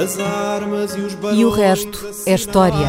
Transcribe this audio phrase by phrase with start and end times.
[0.00, 2.86] As armas e os E o resto é história.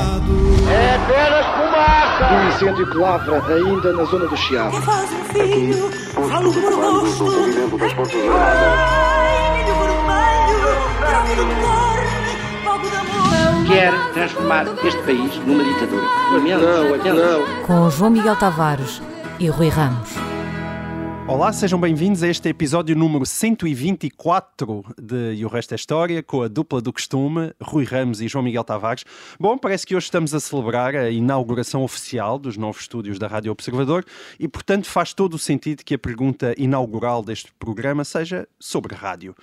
[0.70, 2.34] É apenas fumaça!
[2.36, 4.78] Um incêndio que lavra ainda na zona do Chiado.
[4.78, 5.90] Que faz um filho,
[6.30, 7.26] falo do meu rosto.
[8.38, 12.00] Ai, milho vermelho, grave do cor,
[12.64, 13.68] fogo de amor.
[13.68, 16.04] Quer transformar este país numa ditadura.
[16.32, 17.66] Não, não.
[17.66, 19.02] Com João Miguel Tavares
[19.40, 20.29] e Rui Ramos.
[21.30, 26.42] Olá, sejam bem-vindos a este episódio número 124 de E o Resto é História, com
[26.42, 29.06] a dupla do costume, Rui Ramos e João Miguel Tavares.
[29.40, 33.52] Bom, parece que hoje estamos a celebrar a inauguração oficial dos novos estúdios da Rádio
[33.52, 34.04] Observador
[34.40, 39.36] e, portanto, faz todo o sentido que a pergunta inaugural deste programa seja sobre rádio.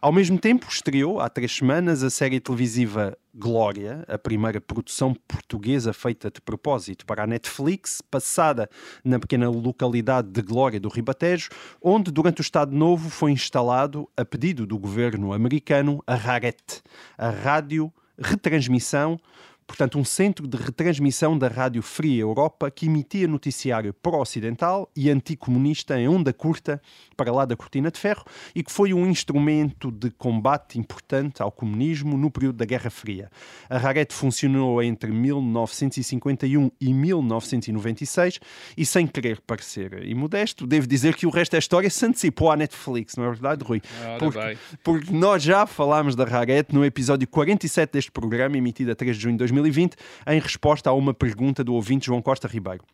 [0.00, 5.92] Ao mesmo tempo, estreou há três semanas a série televisiva Glória, a primeira produção portuguesa
[5.92, 8.70] feita de propósito para a Netflix, passada
[9.04, 11.50] na pequena localidade de Glória do Ribatejo,
[11.82, 16.80] onde durante o Estado Novo foi instalado, a pedido do governo americano, a RARET,
[17.18, 19.18] a Rádio Retransmissão
[19.66, 25.98] portanto, um centro de retransmissão da Rádio Fria Europa que emitia noticiário pró-ocidental e anticomunista
[25.98, 26.80] em onda curta
[27.16, 31.50] para lá da cortina de ferro e que foi um instrumento de combate importante ao
[31.50, 33.30] comunismo no período da Guerra Fria.
[33.68, 38.40] A Rarete funcionou entre 1951 e 1996
[38.76, 42.56] e, sem querer parecer imodesto, devo dizer que o resto da história se antecipou à
[42.56, 43.80] Netflix, não é verdade, Rui?
[44.02, 48.94] Ora Porque, porque nós já falámos da Rarete no episódio 47 deste programa, emitido a
[48.94, 52.84] 3 de junho de 2020, em resposta a uma pergunta do ouvinte João Costa Ribeiro.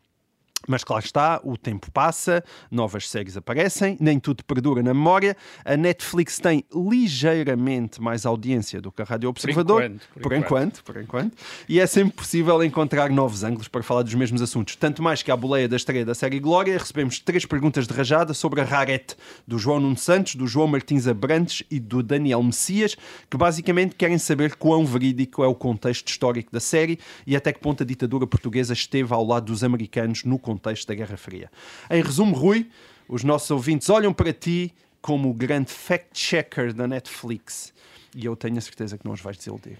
[0.71, 2.41] Mas claro está, o tempo passa,
[2.71, 5.35] novas séries aparecem, nem tudo perdura na memória.
[5.65, 9.83] A Netflix tem ligeiramente mais audiência do que a Rádio Observador.
[9.83, 10.45] enquanto, por por enquanto.
[10.45, 11.37] enquanto, por enquanto.
[11.67, 14.77] E é sempre possível encontrar novos ângulos para falar dos mesmos assuntos.
[14.77, 18.33] Tanto mais que à boleia da estreia da série Glória, recebemos três perguntas de rajada
[18.33, 22.95] sobre a Rarete, do João Nuno Santos, do João Martins Abrantes e do Daniel Messias,
[23.29, 27.59] que basicamente querem saber quão verídico é o contexto histórico da série e até que
[27.59, 31.49] ponto a ditadura portuguesa esteve ao lado dos americanos no contexto da Guerra Fria.
[31.89, 32.69] Em resumo, Rui,
[33.07, 37.73] os nossos ouvintes olham para ti como o grande fact-checker da Netflix.
[38.15, 39.77] E eu tenho a certeza que não os vais desiludir.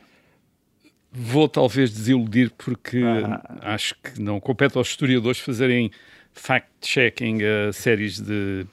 [1.12, 3.74] Vou talvez desiludir porque Ah.
[3.74, 5.92] acho que não compete aos historiadores fazerem
[6.34, 8.66] fact-checking a séries de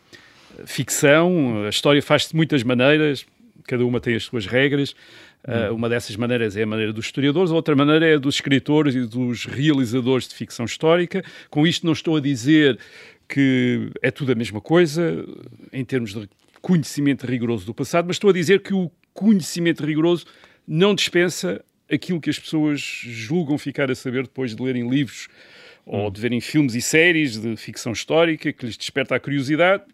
[0.64, 1.64] ficção.
[1.66, 3.26] A história faz-se de muitas maneiras,
[3.64, 4.94] cada uma tem as suas regras.
[5.44, 8.94] Uh, uma dessas maneiras é a maneira dos historiadores, a outra maneira é dos escritores
[8.94, 11.24] e dos realizadores de ficção histórica.
[11.48, 12.78] Com isto não estou a dizer
[13.28, 15.24] que é tudo a mesma coisa
[15.72, 16.28] em termos de
[16.60, 20.26] conhecimento rigoroso do passado, mas estou a dizer que o conhecimento rigoroso
[20.66, 25.28] não dispensa aquilo que as pessoas julgam ficar a saber depois de lerem livros
[25.86, 29.84] ou de verem filmes e séries de ficção histórica que lhes desperta a curiosidade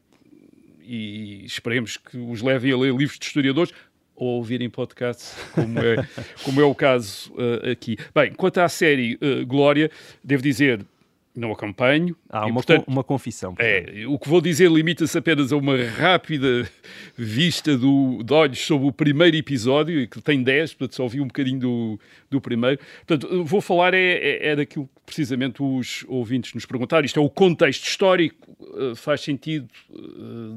[0.83, 3.73] e esperemos que os levem a ler livros de historiadores
[4.17, 5.97] ou ouvirem podcasts, como é,
[6.45, 7.97] como é o caso uh, aqui.
[8.15, 9.91] Bem, quanto à série uh, Glória,
[10.23, 10.85] devo dizer,
[11.35, 12.17] não acompanho.
[12.31, 13.55] Há e, uma, portanto, co- uma confissão.
[13.55, 13.91] portanto.
[13.95, 16.69] é, o que vou dizer limita-se apenas a uma rápida
[17.17, 21.21] vista do, de olhos sobre o primeiro episódio, e que tem 10, portanto só vi
[21.21, 22.01] um bocadinho do,
[22.31, 22.79] do primeiro.
[23.07, 27.05] Portanto, vou falar é, é, é daquilo que precisamente os ouvintes nos perguntaram.
[27.05, 29.99] Isto é o contexto histórico, eh, faz sentido, eh,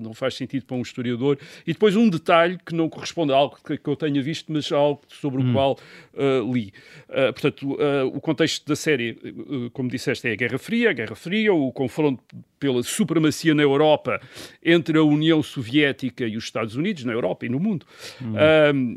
[0.02, 1.38] não faz sentido para um historiador.
[1.66, 4.72] E depois um detalhe que não corresponde a algo que, que eu tenha visto, mas
[4.72, 5.78] algo sobre o qual
[6.14, 6.72] eh, li.
[7.10, 9.18] Eh, portanto, eh, o contexto da série,
[9.74, 12.22] como disseste, é a Guerra Fria, a Guerra Fria, o confronto
[12.60, 14.20] pela supremacia na Europa
[14.62, 17.86] entre a União Soviética e os Estados Unidos, na Europa e no mundo.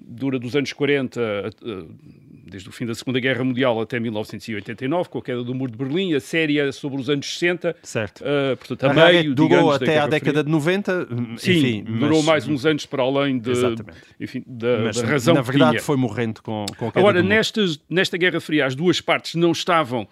[0.08, 1.84] Dura dos anos 40, eh,
[2.50, 5.78] desde o fim da Segunda Guerra Mundial até 1989, com a queda do Muro de
[5.78, 6.12] Berlim.
[6.14, 8.24] A série é sobre os anos 60, Certo.
[8.26, 10.44] ah, portanto, a A meio, durou digamos, da até à década Fria.
[10.44, 11.06] de 90,
[11.36, 13.52] Sim, enfim, durou mas- mais uns anos para além de,
[14.18, 15.82] enfim, da, mas da razão na que verdade tinha.
[15.82, 19.52] foi morrendo com, com a queda Agora, nestas, nesta Guerra Fria, as duas partes não
[19.52, 20.08] estavam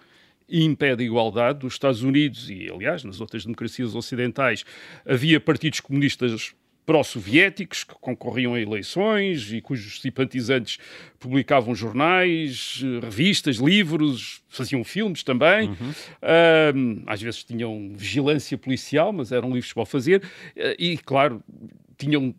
[0.49, 1.59] em pé de igualdade.
[1.59, 4.63] Dos Estados Unidos e, aliás, nas outras democracias ocidentais,
[5.05, 6.53] havia partidos comunistas
[6.85, 10.79] pró-soviéticos que concorriam a eleições e cujos simpatizantes
[11.19, 15.69] publicavam jornais, revistas, livros, faziam filmes também.
[16.19, 20.23] Ahm, às vezes tinham vigilância policial, mas eram livros para o fazer.
[20.55, 21.43] Eh, E, claro,
[21.95, 22.33] tinham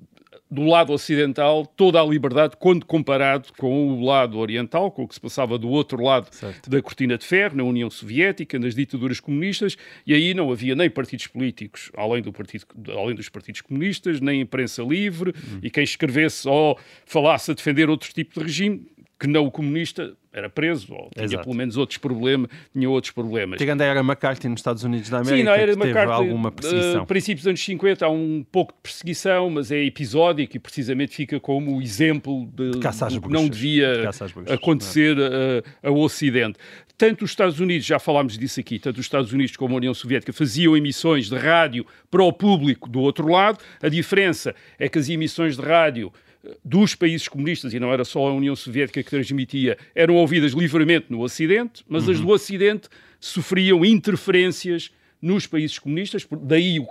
[0.50, 5.14] do lado ocidental toda a liberdade quando comparado com o lado oriental, com o que
[5.14, 6.69] se passava do outro lado Certo.
[6.69, 9.76] da cortina de ferro, na União Soviética, nas ditaduras comunistas,
[10.06, 14.41] e aí não havia nem partidos políticos, além, do partido, além dos partidos comunistas, nem
[14.41, 15.32] imprensa livre,
[15.62, 18.87] e quem escrevesse ou falasse a defender outro tipo de regime
[19.20, 21.43] que não o comunista era preso, ou tinha Exato.
[21.44, 23.58] pelo menos outros problemas, tinha outros problemas.
[23.58, 26.12] Tirando a era McCarthy nos Estados Unidos da América, Sim, não, era que teve McCarthy,
[26.28, 27.02] alguma perseguição.
[27.02, 31.14] Uh, princípios dos anos 50 há um pouco de perseguição, mas é episódico e precisamente
[31.14, 33.12] fica como o exemplo de, bruxas.
[33.28, 34.55] não De devia às bruxas, é?
[34.55, 36.58] acontecer a- ao Ocidente.
[36.96, 39.93] Tanto os Estados Unidos, já falámos disso aqui, tanto os Estados Unidos como a União
[39.94, 43.58] Soviética faziam emissões de rádio para o público do outro lado.
[43.82, 46.30] A diferença é que as emissões de rádio eh,
[46.64, 51.06] dos países comunistas, e não era só a União Soviética que transmitia, eram ouvidas livremente
[51.10, 52.88] no Ocidente, mas as do Ocidente
[53.20, 54.90] sofriam interferências
[55.22, 56.87] nos países comunistas, daí o,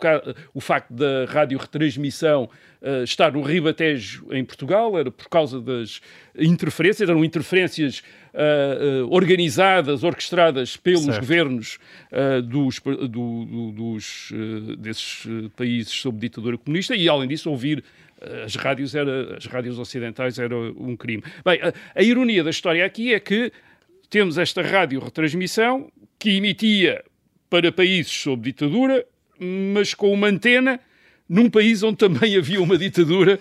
[0.53, 1.25] o facto da
[1.73, 2.47] radioretransmissão
[2.79, 5.99] eh, estar no Ribatejo em Portugal, era por causa das
[6.37, 8.03] interferências, eram interferências
[8.33, 11.19] eh, eh, organizadas, orquestradas pelos Certo.
[11.21, 11.79] governos
[12.45, 14.31] dos, do- do- dos,
[14.77, 15.23] desses
[15.55, 17.83] países sob ditadura comunista e, além disso, ouvir
[18.45, 21.23] as rádios, era, as rádios ocidentais era um crime.
[21.45, 23.51] Bem, a, a ironia da história aqui é que
[24.09, 27.03] temos esta rádio retransmissão que emitia
[27.49, 29.05] para países sob ditadura,
[29.39, 30.79] mas com uma antena
[31.27, 33.39] num país onde também havia uma ditadura,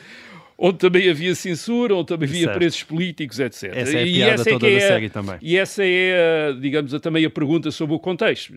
[0.57, 2.57] onde também havia censura, onde também havia Certo.
[2.59, 3.73] presos políticos, etc.
[3.75, 5.37] Essa é a E piada essa toda que da é a- série também.
[5.41, 8.53] E essa é, digamos, a- também a pergunta sobre o contexto.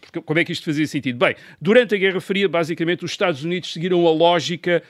[0.00, 1.18] Porque, como é que isto fazia sentido?
[1.18, 4.82] Bem, durante a Guerra Fria, basicamente, os Estados Unidos seguiram a lógica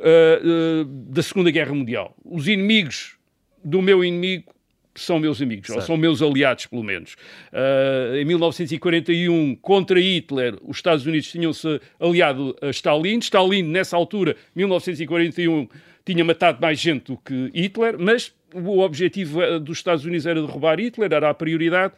[0.00, 2.14] ah, da Segunda Guerra Mundial.
[2.24, 3.16] Os inimigos
[3.64, 4.52] do meu inimigo
[4.94, 5.86] são meus amigos, ou Certo.
[5.86, 7.16] são meus aliados, pelo menos.
[7.52, 13.18] Ah, em 1941, contra Hitler, os Estados Unidos tinham-se aliado a Stalin.
[13.18, 15.68] Stalin, nessa altura, 1941,
[16.04, 20.80] tinha matado mais gente do que Hitler, mas o objetivo dos Estados Unidos era derrubar
[20.80, 21.92] Hitler, era a prioridade.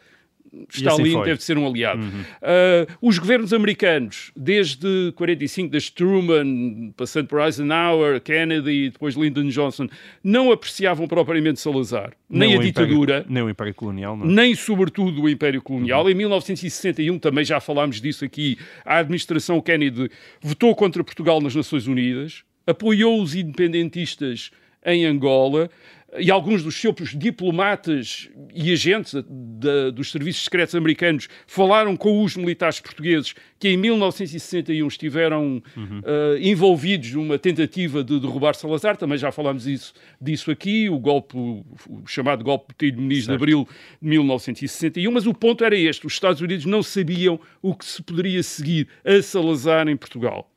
[0.69, 1.25] Stalin foi.
[1.25, 2.01] deve ser um aliado.
[2.41, 9.87] Ah, os governos americanos, desde 45, desde Truman, passando por Eisenhower, Kennedy, depois Lyndon Johnson,
[10.23, 14.29] não apreciavam propriamente Salazar, nem, a o ditadura Império, nem o Império Colonial, não é?
[14.29, 16.09] nem sobretudo o Império Colonial.
[16.09, 20.09] Em 1961, também já falámos disso aqui, a administração Kennedy
[20.41, 24.51] votou contra Portugal nas Nações Unidas, apoiou os independentistas
[24.85, 25.69] em Angola
[26.19, 32.35] e alguns dos seus diplomatas e agentes da- dos serviços secretos americanos falaram com os
[32.35, 35.63] militares portugueses que em 1961 estiveram
[36.03, 38.97] eh, envolvidos numa tentativa de derrubar Salazar.
[38.97, 41.63] Também já falámos isso, disso aqui, o golpe, o
[42.05, 43.31] chamado golpe de Muniz de.
[43.33, 43.67] Abril
[44.01, 48.01] de 1961, mas o ponto era este: os Estados Unidos não sabiam o que se
[48.03, 50.50] poderia seguir a Salazar em Portugal.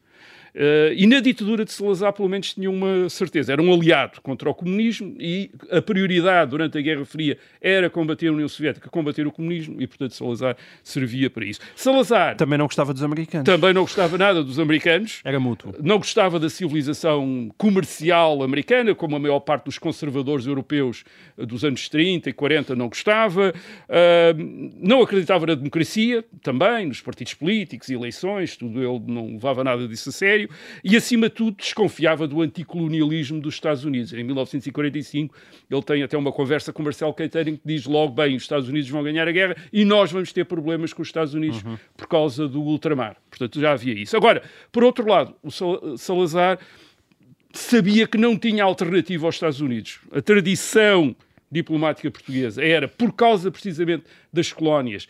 [0.54, 4.48] Eh, e na ditadura de Salazar, pelo menos, tinham uma certeza: era um aliado contra
[4.48, 9.26] o comunismo e a prioridade durante a Guerra Fria era combater a União Soviética, combater
[9.26, 11.60] o comunismo e, portanto, Salazar servia para isso.
[11.74, 13.44] Salazar Também não gostava dos americanos.
[13.44, 15.20] também não gostava nada dos americanos.
[15.24, 15.74] Era mútuo.
[15.82, 21.04] Não gostava da civilização comercial americana, como a maior parte dos conservadores europeus
[21.36, 23.52] dos anos 30 e 40 não gostava.
[23.88, 24.34] Ah,
[24.80, 28.80] não acreditava na democracia, também, nos partidos políticos, eleições, tudo.
[28.82, 30.43] Ele não levava nada disso a sério.
[30.82, 34.12] E, acima de tudo, desconfiava do anticolonialismo dos Estados Unidos.
[34.12, 35.34] Em 1945,
[35.70, 38.88] ele tem até uma conversa com Marcelo Catering que diz logo, bem, os Estados Unidos
[38.88, 41.62] vão ganhar a guerra e nós vamos ter problemas com os Estados Unidos
[41.96, 43.16] por causa do ultramar.
[43.30, 44.16] Portanto, já havia isso.
[44.16, 46.58] Agora, por outro lado, o Sal- Salazar
[47.52, 49.98] sabia que não tinha alternativa aos Estados Unidos.
[50.12, 51.14] A tradição
[51.50, 55.06] diplomática portuguesa era, por causa precisamente das colónias,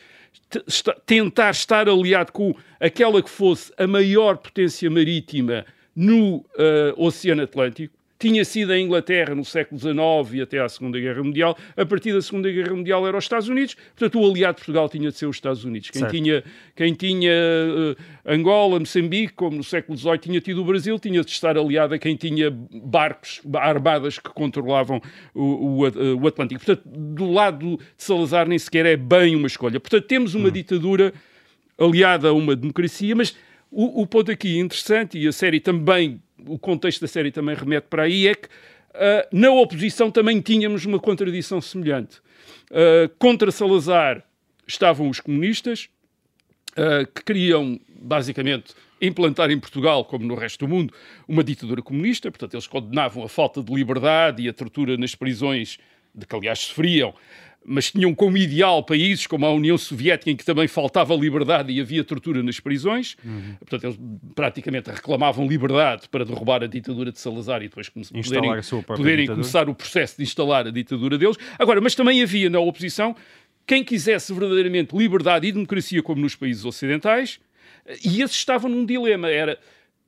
[1.07, 5.65] tentar estar aliado com aquela que fosse a maior potência marítima
[5.95, 7.95] no eh, Oceano Atlântico.
[8.19, 11.57] Tinha sido a Inglaterra no século XIX e até à Segunda Guerra Mundial.
[11.77, 13.75] A partir da Segunda Guerra Mundial era os Estados Unidos.
[13.97, 15.91] Portanto, o aliado de Portugal tinha de ser os Estados Unidos.
[15.91, 16.13] Quem Certo.
[16.13, 16.45] tinha,
[16.77, 21.31] quem tinha eh, Angola, Moçambique, como no século XVIII tinha tido o Brasil, tinha de
[21.31, 25.03] estar aliado a quem tinha barcos, armadas que controlavam
[25.35, 26.65] o, o, eh, o Atlântico.
[26.65, 29.81] Portanto, do lado de Salazar nem sequer é bem uma escolha.
[29.81, 31.13] Portanto, temos uma ditadura
[31.79, 33.37] aliada a uma democracia, mas
[33.71, 37.87] o, o ponto aqui interessante, e a série também, o contexto da série também remete
[37.89, 38.49] para aí, é que
[38.95, 42.21] ah, na oposição também tínhamos uma contradição semelhante.
[42.71, 44.25] Ah, contra Salazar
[44.67, 45.89] estavam os comunistas,
[46.73, 50.93] uh, que queriam, basicamente, implantar em Portugal, como no resto do mundo,
[51.29, 52.31] uma ditadura comunista.
[52.31, 55.79] Portanto, eles condenavam a falta de liberdade e a tortura nas prisões,
[56.15, 57.15] de que, aliás, sofriam,
[57.67, 61.81] mas tinham como ideal países como a União Soviética, em que também faltava liberdade e
[61.81, 63.17] havia tortura nas prisões.
[63.59, 63.99] Portanto, eles
[64.35, 68.51] praticamente reclamavam liberdade para derrubar a ditadura de Salazar e depois poderem,
[68.87, 71.37] poderem começar o processo de instalar a ditadura deles.
[71.59, 73.17] Agora, mas também havia na oposição
[73.67, 77.41] quem quisesse verdadeiramente liberdade e democracia como nos países ocidentais,
[78.05, 79.59] e esses estavam num dilema, era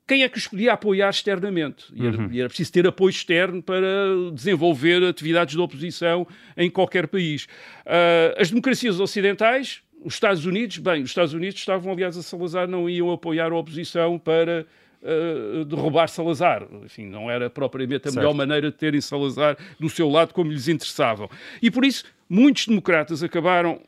[0.06, 1.86] quem é que os podia apoiar externamente.
[1.92, 3.86] E era, e era, preciso ter apoio externo para
[4.32, 7.44] desenvolver atividades de oposição em qualquer país.
[7.84, 12.68] Uh, as democracias ocidentais, os Estados Unidos, bem, os Estados Unidos estavam aliás a Salazar,
[12.68, 14.64] não iam apoiar a oposição para
[15.02, 16.64] uh, derrubar Salazar.
[16.84, 18.16] Enfim, não era propriamente a certo.
[18.16, 21.28] melhor maneira de terem Salazar do seu lado como lhes interessavam.
[21.60, 23.80] E por isso, muitos democratas acabaram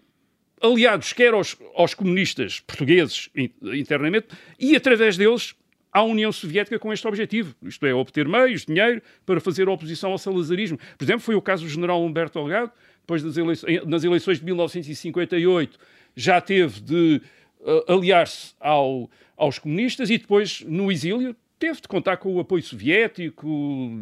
[0.60, 3.30] aliados quer aos, aos comunistas portugueses
[3.62, 4.26] internamente
[4.58, 5.54] e através deles
[5.92, 10.18] à União Soviética com este objetivo, isto é, obter meios, dinheiro para fazer oposição ao
[10.18, 10.78] salazarismo.
[10.96, 14.44] Por exemplo, foi o caso do general Humberto Delgado, depois das eleições, nas eleições de
[14.44, 15.78] 1958,
[16.14, 17.22] já teve de
[17.60, 22.62] uh, aliar-se ao, aos comunistas e depois, no exílio, teve de contar com o apoio
[22.62, 23.48] soviético,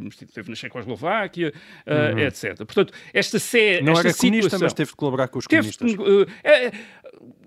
[0.09, 1.53] esteve na Checoslováquia,
[1.87, 2.19] uh, uhum.
[2.19, 2.57] etc.
[2.57, 5.93] Portanto, esta sé, Não esta era situação, comunista, mas teve de colaborar com os comunistas.
[5.93, 6.27] De, uh,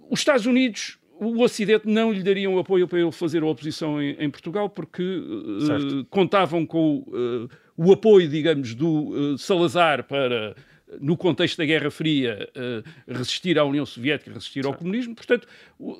[0.09, 4.01] os Estados Unidos o Ocidente não lhe daria um apoio para ele fazer a oposição
[4.01, 10.55] em, em Portugal porque uh, contavam com uh, o apoio, digamos, do uh, Salazar para
[10.99, 15.15] no contexto da Guerra Fria, uh, resistir à União Soviética, resistir ao comunismo.
[15.15, 15.47] Portanto,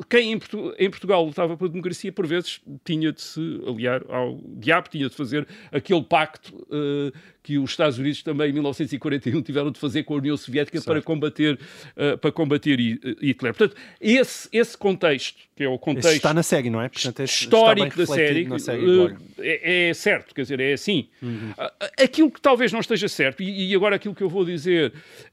[0.10, 4.40] quem em, Portu em, Portugal lutava pela democracia, por vezes, tinha de se aliar ao
[4.58, 9.72] diabo, tinha de fazer aquele pacto uh, que os Estados Unidos também em 1941 tiveram
[9.72, 11.60] de fazer com a União Soviética para combater,
[11.96, 13.54] uh, para combater Hitler.
[13.54, 16.08] Portanto, esse, esse contexto, que é o contexto...
[16.08, 16.90] Esse está na série, não é?
[16.90, 21.08] Portanto, histórico da série, série uh, é, é, certo, quer dizer, é assim.
[21.22, 21.54] Uhum.
[22.02, 24.79] Aquilo que talvez não esteja certo, e, e, agora aquilo que eu vou dizer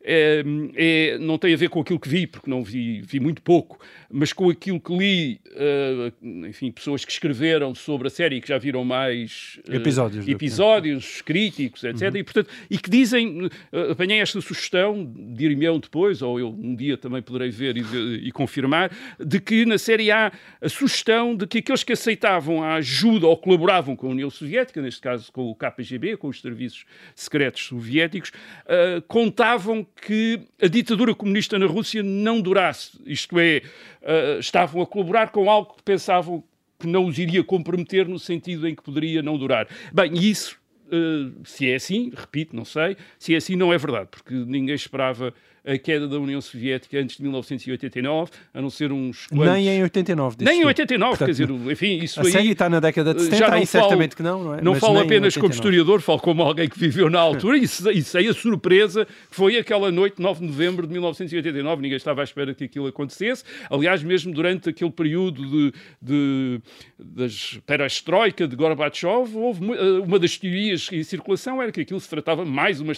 [0.03, 3.43] é, é, não tem a ver com aquilo que vi, porque não vi, vi muito
[3.43, 3.79] pouco,
[4.11, 8.49] mas com aquilo que li, uh, enfim, pessoas que escreveram sobre a série e que
[8.49, 12.13] já viram mais episódios, episódios críticos, etc etc.
[12.13, 12.17] Uhum.
[12.17, 13.51] E, portanto, e que dizem, uh,
[13.91, 18.91] apanhei esta sugestão, dir-me-ão depois, ou eu um dia também poderei ver e, e, confirmar,
[19.19, 23.37] de que na série há a sugestão de que aqueles que aceitavam a ajuda ou
[23.37, 26.85] colaboravam com a União Soviética, neste caso com o KGB, com os serviços
[27.15, 29.03] secretos soviéticos, uh,
[29.37, 32.99] contavam que a ditadura comunista na Rússia não durasse.
[33.05, 33.61] Isto é,
[34.01, 36.43] uh, estavam a colaborar com algo que pensavam
[36.79, 39.69] que não os iria comprometer no sentido em que poderia não durar.
[39.93, 44.07] Bem, isso Uh, se é assim, repito, não sei, se é assim não é verdade,
[44.09, 45.35] porque ninguém esperava
[45.67, 49.47] a queda da União Soviética antes de 1989, a não ser uns quantos...
[49.47, 52.31] Nem em 89, Nem em 89, Portanto, quer dizer, enfim, isso a aí...
[52.31, 54.63] Série está na década de 70, já não aí falo, certamente que não, não é?
[54.63, 58.29] Não Mas falo apenas como historiador, falo como alguém que viveu na altura, e, sei
[58.29, 62.55] a surpresa que foi aquela noite, 9 de novembro de 1989, ninguém estava à espera
[62.55, 66.61] que aquilo acontecesse, aliás, mesmo durante aquele período de, de
[66.99, 72.09] das perestroika de Gorbachev, houve eh, uma das teorias em circulação era que aquilo se
[72.09, 72.93] tratava mais uma,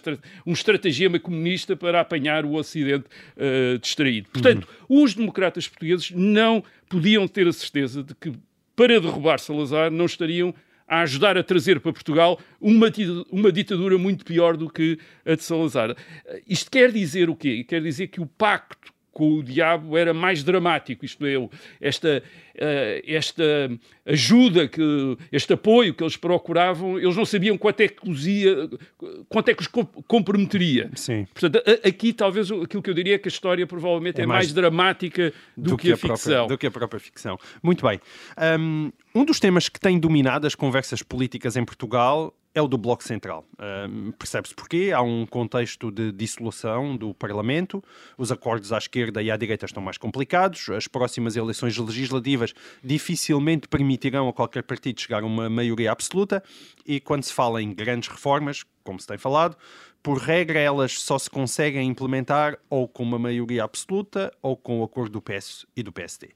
[0.47, 4.29] um estratagema comunista para apanhar o Ocidente uh, distraído.
[4.31, 5.03] Portanto, uhum.
[5.03, 8.33] os democratas portugueses não podiam ter a certeza de que,
[8.75, 10.55] para derrubar Salazar, não estariam
[10.87, 12.91] a ajudar a trazer para Portugal uma,
[13.31, 15.95] uma ditadura muito pior do que a de Salazar.
[16.49, 17.63] Isto quer dizer o quê?
[17.63, 21.35] Quer dizer que o pacto com o diabo era mais dramático, isto é,
[21.81, 22.23] esta,
[22.55, 23.71] uh, esta
[24.07, 28.69] ajuda, que, este apoio que eles procuravam, eles não sabiam quanto é que os ia,
[29.29, 29.69] quanto é que os
[30.07, 30.91] comprometeria.
[30.95, 31.27] Sim.
[31.35, 34.47] Portanto, aqui talvez aquilo que eu diria é que a história provavelmente é, é mais,
[34.47, 36.17] mais, dramática do, do que, que, a, ficção.
[36.17, 37.39] Própria, do que a própria ficção.
[37.63, 38.01] Muito bem.
[38.59, 42.79] Um, um dos temas que tem dominado as conversas políticas em Portugal é o do
[42.79, 43.45] Bloco Central.
[44.19, 44.91] Percebe-se porquê?
[44.95, 47.83] Há um contexto de dissolução do Parlamento,
[48.17, 53.69] os acordos à esquerda e à direita estão mais complicados, as próximas eleições legislativas dificilmente
[53.69, 56.43] permitirão a qualquer partido chegar a uma maioria absoluta
[56.87, 59.57] e quando se fala em grandes reformas, como se tem falado,
[60.03, 64.85] por regra elas só se conseguem implementar ou com uma maioria absoluta ou com o
[64.85, 66.27] acordo do PS e do PSD.
[66.27, 66.31] Uh,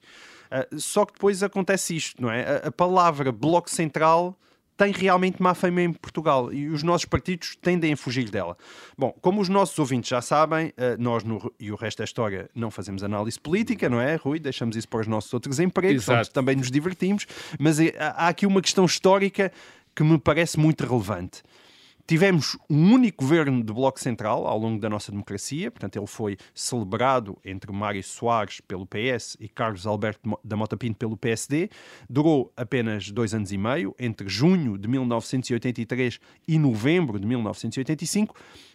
[0.51, 2.43] ah, só que depois acontece isto, não é?
[2.43, 4.39] A, a palavra Bloco Central
[4.77, 8.57] tem realmente má fama em Portugal e os nossos partidos tendem a fugir dela.
[8.97, 12.51] Bom, como os nossos ouvintes já sabem, eh, nós no, e o resto da história
[12.55, 14.39] não fazemos análise política, não é, Rui?
[14.39, 17.27] Deixamos isso para os nossos outros empregos, onde também nos divertimos,
[17.59, 19.53] mas eh, há aqui uma questão histórica
[19.95, 21.43] que me parece muito relevante.
[22.05, 26.37] Tivemos um único governo de Bloco Central ao longo da nossa democracia, portanto, ele foi
[26.53, 31.71] celebrado entre Mário Soares pelo PS e Carlos Alberto da Mota Pinto pelo PSD.
[32.11, 36.19] Durou apenas dois anos e meio, entre junho de 1983
[36.49, 38.35] e novembro de 1985,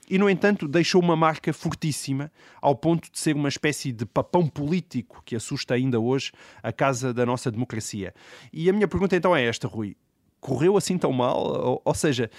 [0.10, 2.32] e, no entanto, deixou uma marca fortíssima,
[2.62, 6.32] ao ponto de ser uma espécie de papão político que assusta ainda hoje
[6.64, 8.14] a casa da nossa democracia.
[8.54, 9.98] E a minha pergunta então é esta, Rui
[10.40, 11.38] correu assim tão mal?
[11.38, 12.30] Ou, ou seja,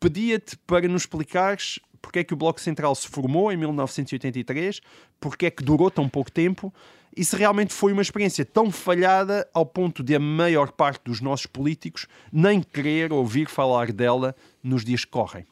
[0.00, 4.80] pedia-te para nos explicares porque é que o Bloco Central se formou em 1983,
[5.18, 6.72] porque é que durou tão pouco tempo
[7.16, 11.20] e se realmente foi uma experiência tão falhada ao ponto de a maior parte dos
[11.20, 15.44] nossos políticos nem querer ouvir falar dela nos dias que correm.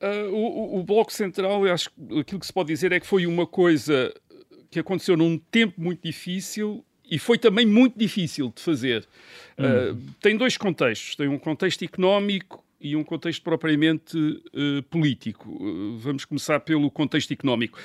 [0.00, 3.06] Uh, o, o, Bloco Central, eu acho que aquilo que se pode dizer é que
[3.06, 4.14] foi uma coisa
[4.70, 9.06] que aconteceu num tempo muito difícil e foi também muito difícil de fazer.
[9.58, 11.16] Uh, tem dois contextos.
[11.16, 15.50] Tem um contexto económico e um contexto propriamente uh, político.
[15.50, 17.78] Uh, vamos começar pelo contexto económico.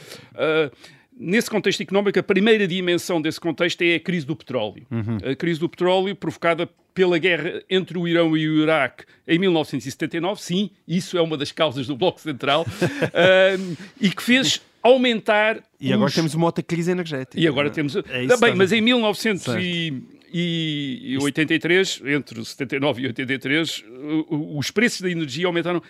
[1.17, 4.85] Nesse contexto económico, a primeira dimensão desse contexto é a crise do petróleo.
[4.91, 5.31] Uhum.
[5.31, 10.41] A crise do petróleo provocada pela guerra entre o Irão e o Iraque em 1979,
[10.41, 15.61] sim, isso é uma das causas do Bloco Central, uh, e que fez aumentar.
[15.79, 17.39] E agora temos uma outra crise energética.
[17.39, 17.95] E agora temos.
[17.95, 20.03] É Também, mas em 1900 e
[20.37, 23.85] e 83, entre 79 e 83,
[24.29, 25.81] os preços da energia aumentaram,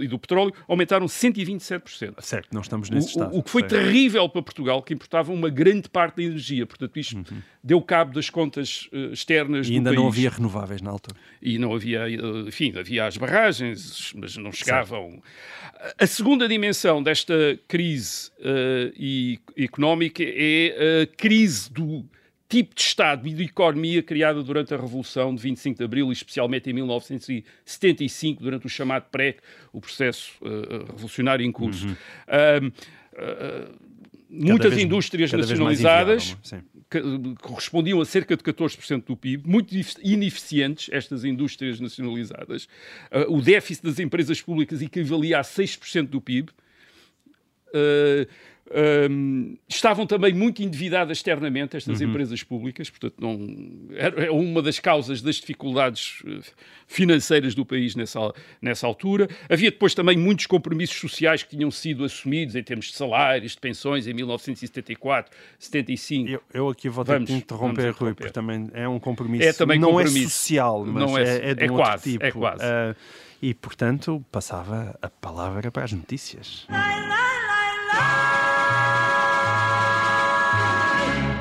[0.00, 2.14] e do petróleo, aumentaram 127%.
[2.20, 3.32] Certo, nós estamos nesse estado.
[3.32, 3.76] O, o que foi certo.
[3.76, 6.66] terrível para Portugal, que importava uma grande parte da energia.
[6.66, 7.42] Portanto, isto uhum.
[7.62, 11.16] deu cabo das contas uh, externas e ainda não havia renováveis na altura.
[11.40, 12.06] E não havia,
[12.44, 15.10] enfim, havia as barragens, mas não chegavam.
[15.10, 15.94] Certo.
[15.96, 22.04] A segunda dimensão desta crise uh, e, económica é a crise do
[22.48, 26.12] tipo de Estado e de economia criada durante a Revolução de 25 de Abril, e
[26.12, 29.40] especialmente em 1975, durante o chamado PREC,
[29.72, 31.86] o processo uh, revolucionário em curso.
[31.86, 31.92] Uhum.
[31.92, 33.86] Uh, uh,
[34.28, 36.36] muitas vez, indústrias nacionalizadas
[36.88, 37.00] que
[37.40, 42.68] correspondiam a cerca de 14% do PIB, muito ineficientes estas indústrias nacionalizadas.
[43.28, 46.50] o déficit das empresas públicas equivalia a 6% do PIB.
[47.68, 48.26] Uh,
[49.10, 52.08] um, estavam também muito endividadas externamente estas uhum.
[52.08, 53.38] empresas públicas, portanto, não,
[53.96, 56.40] era uma das causas das dificuldades eh,
[56.86, 59.28] financeiras do país nessa, nessa altura.
[59.48, 63.58] Havia depois também muitos compromissos sociais que tinham sido assumidos em termos de salários, de
[63.58, 66.28] pensões, em 1974, 75.
[66.28, 69.48] Eu, eu aqui vou ter que interromper, Rui, porque também é um compromisso.
[69.48, 70.26] É também não é compromisso.
[70.26, 72.24] é social, mas não é, é, é de é um quase, tipo.
[72.24, 72.64] É quase.
[72.64, 72.96] Uh,
[73.40, 76.66] e, portanto, passava a palavra para as notícias.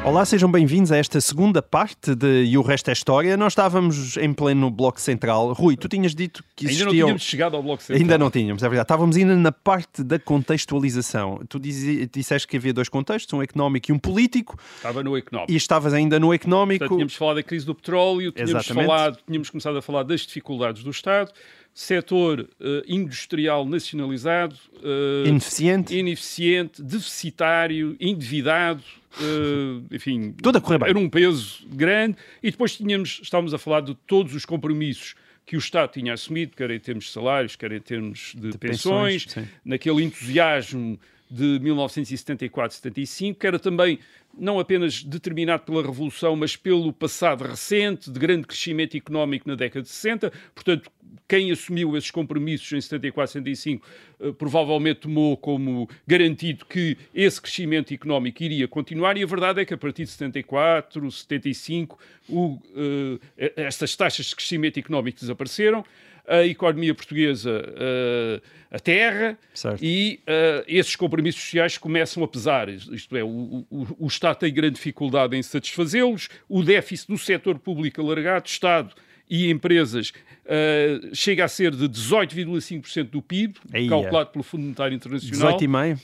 [0.06, 3.36] Olá, sejam bem-vindos a esta segunda parte de E o Resto é História.
[3.36, 5.52] Nós estávamos em pleno Bloco Central.
[5.54, 6.90] Rui, tu tinhas dito que existiam...
[6.90, 8.02] Ainda não tínhamos chegado ao Bloco Central.
[8.02, 8.86] Ainda não tínhamos, é verdade.
[8.86, 11.42] Estávamos ainda na parte da contextualização.
[11.50, 14.60] Tu disseste que havia dois contextos, um económico e um político.
[14.76, 15.52] Estava no económico.
[15.52, 16.82] E estavas ainda no económico.
[16.82, 20.84] Portanto, tínhamos falado da crise do petróleo, tínhamos, falado, tínhamos começado a falar das dificuldades
[20.84, 21.32] do Estado,
[21.76, 25.94] setor uh, industrial nacionalizado, uh, ineficiente.
[25.94, 28.82] ineficiente, deficitário, endividado,
[29.20, 30.90] uh, enfim, Tudo a correr bem.
[30.92, 32.16] era um peso grande.
[32.42, 36.56] E depois tínhamos, estávamos a falar de todos os compromissos que o Estado tinha assumido,
[36.56, 40.98] quer em termos de salários, quer em termos de, de pensões, pensões naquele entusiasmo
[41.30, 44.00] de 1974-75, que era também
[44.38, 49.84] não apenas determinado pela Revolução, mas pelo passado recente, de grande crescimento económico na década
[49.84, 50.32] de 60.
[50.54, 50.92] Portanto,
[51.28, 53.88] quem assumiu esses compromissos em 74, 75,
[54.20, 59.66] uh, provavelmente tomou como garantido que esse crescimento económico iria continuar, e a verdade é
[59.66, 61.98] que a partir de 74, 75,
[62.30, 63.20] o, uh,
[63.56, 65.84] estas taxas de crescimento económico desapareceram
[66.28, 69.84] a economia portuguesa uh, a terra certo.
[69.84, 72.68] e uh, esses compromissos sociais começam a pesar.
[72.70, 77.60] Isto é, o, o, o Estado tem grande dificuldade em satisfazê-los, o déficit do setor
[77.60, 78.94] público alargado, Estado
[79.30, 80.10] e empresas
[80.46, 83.56] uh, chega a ser de 18,5% do PIB,
[83.90, 84.32] calculado é.
[84.34, 85.58] pelo Fundo Monetário Internacional.
[85.60, 86.00] 18,5%.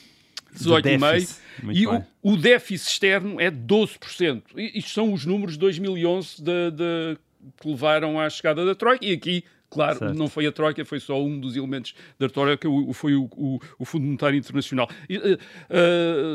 [0.56, 1.28] 18,5%.
[1.72, 4.42] E o, o, déficit externo é 12%.
[4.56, 7.18] Isto são os números de 2011 de, de,
[7.60, 9.04] que levaram à chegada da Troika.
[9.04, 10.14] E aqui Claro, certo.
[10.14, 13.84] não foi a Troika, foi só um dos elementos da Troika, foi o, o, o
[13.86, 14.88] Fundo Monetário Internacional.
[15.08, 15.22] E, uh,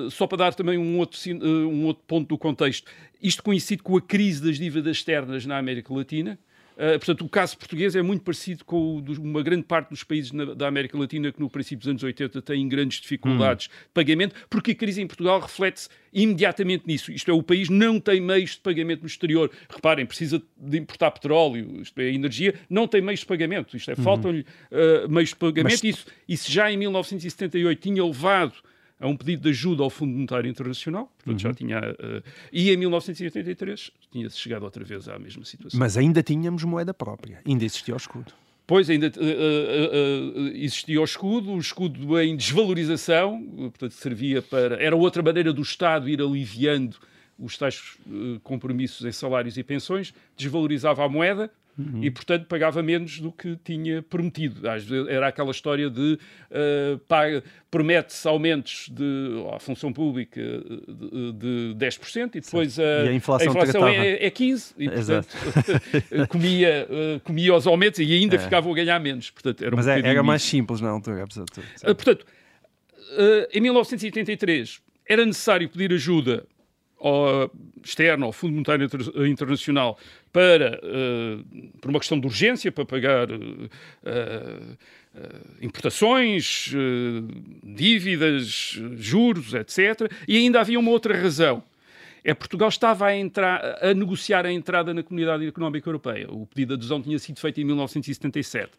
[0.06, 3.84] uh, só para dar também um outro, uh, um outro ponto do contexto, isto coincide
[3.84, 6.39] com a crise das dívidas externas na América Latina,
[6.78, 10.04] Uh, portanto, o caso português é muito parecido com o de uma grande parte dos
[10.04, 13.70] países na, da América Latina que no princípio dos anos 80 têm grandes dificuldades hum.
[13.70, 17.12] de pagamento, porque a crise em Portugal reflete-se imediatamente nisso.
[17.12, 19.50] Isto é, o país não tem meios de pagamento no exterior.
[19.68, 23.76] Reparem, precisa de importar petróleo, isto é, energia, não tem meios de pagamento.
[23.76, 24.04] Isto é, uhum.
[24.04, 25.72] faltam-lhe uh, meios de pagamento.
[25.72, 25.84] Mas...
[25.84, 28.54] Isso, isso já em 1978 tinha levado
[28.99, 31.39] a um pedido de ajuda ao Fundo Monetário Internacional, portanto uhum.
[31.39, 31.79] já tinha.
[31.79, 35.79] Uh, e em 1983 tinha-se chegado outra vez à mesma situação.
[35.79, 38.33] Mas ainda tínhamos moeda própria, ainda existia o escudo.
[38.65, 44.83] Pois, ainda uh, uh, existia o escudo, o escudo em desvalorização, portanto servia para.
[44.83, 46.97] Era outra maneira do Estado ir aliviando
[47.39, 52.04] os tais uh, compromissos em salários e pensões, desvalorizava a moeda, Uhum.
[52.04, 54.67] E, portanto, pagava menos do que tinha prometido.
[54.67, 56.17] Às vezes era aquela história de
[56.50, 63.13] uh, promete-se aumentos de à função pública de, de 10% e depois a, e a,
[63.13, 65.28] inflação, a inflação é, é 15% e, portanto,
[66.30, 68.39] comia, uh, comia os aumentos e ainda é.
[68.39, 69.30] ficavam a ganhar menos.
[69.30, 71.67] Portanto, era Mas um é, era mais simples na altura, apesar de tudo.
[71.84, 72.26] Uh, portanto,
[73.54, 76.43] em 1983 era necessário pedir ajuda
[76.99, 77.51] ao,
[77.83, 78.89] externo ao Fundo Monetário
[79.27, 79.97] Internacional
[80.31, 81.43] para, uh,
[81.79, 84.77] por uma questão de urgência, para pagar uh,
[85.62, 86.71] importações,
[87.63, 90.12] dívidas, juros, etc.
[90.27, 91.63] E ainda havia uma outra razão
[92.23, 96.27] é Portugal estava a, entrar, a negociar a entrada na Comunidade Económica Europeia.
[96.30, 98.71] O pedido de adesão tinha sido feito em 1977.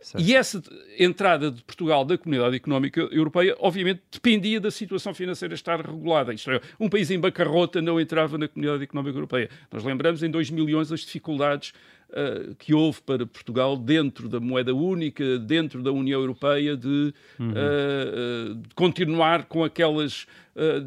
[0.00, 0.24] Certo.
[0.24, 0.62] E essa
[0.98, 6.32] entrada de Portugal da Comunidade Económica Europeia, obviamente, dependia da situação financeira estar regulada.
[6.32, 9.50] Isto é, um país em bancarrota não entrava na Comunidade Económica Europeia.
[9.70, 11.72] Nós lembramos em 2000 milhões as dificuldades
[12.10, 17.50] uh, que houve para Portugal dentro da moeda única, dentro da União Europeia, de, uhum.
[17.50, 20.26] uh, de continuar com aquelas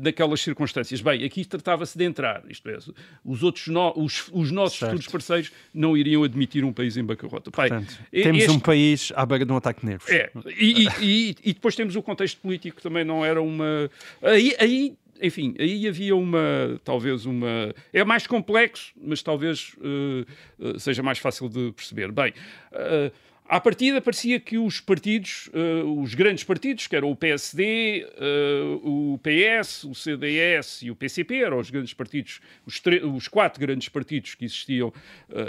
[0.02, 1.02] daquelas circunstâncias.
[1.02, 2.78] Bem, aqui tratava-se de entrar, isto é,
[3.26, 4.92] os outros no, os, os, nossos certo.
[4.92, 7.50] futuros parceiros não iriam admitir um país em bancarrota.
[7.50, 8.52] Portanto, temos este...
[8.52, 10.10] um país à beira de um ataque de nervos.
[10.10, 13.90] É, e, e, e, depois temos o contexto político que também não era uma.
[14.22, 17.74] Aí, aí enfim, aí havia uma, talvez uma.
[17.94, 22.12] É mais complexo, mas talvez uh, seja mais fácil de perceber.
[22.12, 22.34] Bem.
[22.74, 23.12] Uh,
[23.46, 29.14] à partida parecia que os partidos, uh, os grandes partidos, que eram o PSD, uh,
[29.14, 32.82] o PS, o CDS e o PCP, eram os grandes partidos, os,
[33.16, 34.94] os quatro grandes partidos que existiam uh,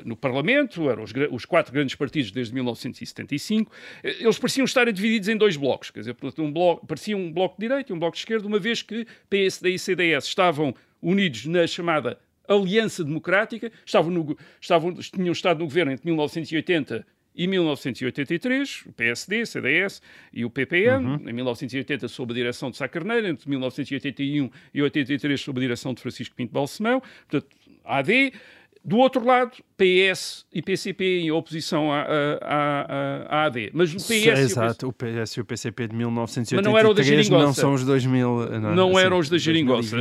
[0.05, 3.71] no Parlamento, eram os, os, quatro grandes partidos desde 1975,
[4.03, 7.69] eles pareciam estar divididos em dois blocos, quer dizer, um bloco, parecia um bloco de
[7.69, 11.67] direita e um bloco de esquerda, uma vez que PSD e CDS estavam unidos na
[11.67, 18.93] chamada Aliança Democrática, estavam, no, estavam tinham estado no governo entre 1980 e 1983, o
[18.93, 20.01] PSD, CDS
[20.33, 21.29] e o PPM, uhum.
[21.29, 25.93] em 1980 sob a direção de Sá Carneiro, entre 1981 e 83 sob a direção
[25.93, 28.33] de Francisco Pinto Balsemão, portanto, AD,
[28.85, 32.03] do outro lado, PS e PCP em oposição à,
[32.43, 32.87] à,
[33.29, 33.71] à, AD.
[33.73, 34.27] Mas o PS.
[34.27, 37.73] Exato, o PS e o PCP de 1983 mas não, era o da não são
[37.73, 38.61] os 2000.
[38.61, 39.97] Não, não assim, eram os da Geringonça.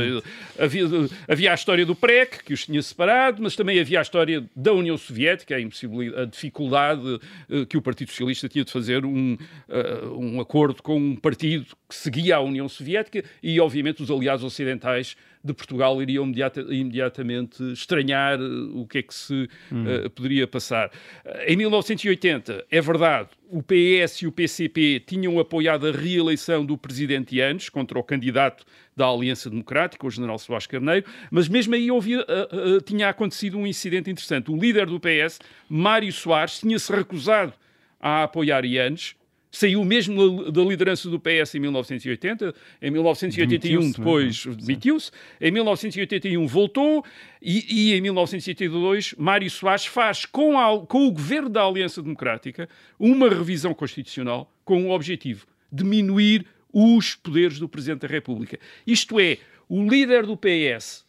[0.58, 0.84] Havia,
[1.26, 4.72] havia a história do PREC, que os tinha separado, mas também havia a história da
[4.74, 9.32] União Soviética, a, impossibilidade, a dificuldade uh, que o Partido Socialista tinha de fazer um,
[9.34, 14.44] uh, um acordo com um partido que seguia a União Soviética e, obviamente, os aliados
[14.44, 20.46] ocidentais de Portugal iriam imediata, imediatamente estranhar eh, o que é que se uh, poderia
[20.46, 20.90] passar.
[21.22, 26.78] Eh, em 1980, é verdade, o PS e o PCP tinham apoiado a reeleição do
[26.78, 28.64] presidente Yanes contra o candidato
[28.96, 33.66] da Aliança Democrática, o general Soares Carneiro, mas mesmo aí uh, uh, tinha acontecido um
[33.66, 34.50] incidente interessante.
[34.50, 37.52] O líder do PS, Mário Soares, tinha-se recusado
[38.00, 39.14] a apoiar Yanes
[39.54, 46.46] saiu mesmo da liderança do PS em 1980, em 1981 demitiu depois demitiu-se, em 1981
[46.46, 47.04] voltou
[47.40, 52.68] e, e, em 1982 Mário Soares faz com, a, com o governo da Aliança Democrática
[52.98, 58.58] uma revisão constitucional com o objetivo de diminuir os poderes do Presidente da República.
[58.84, 59.38] Isto é,
[59.68, 61.04] o líder do PS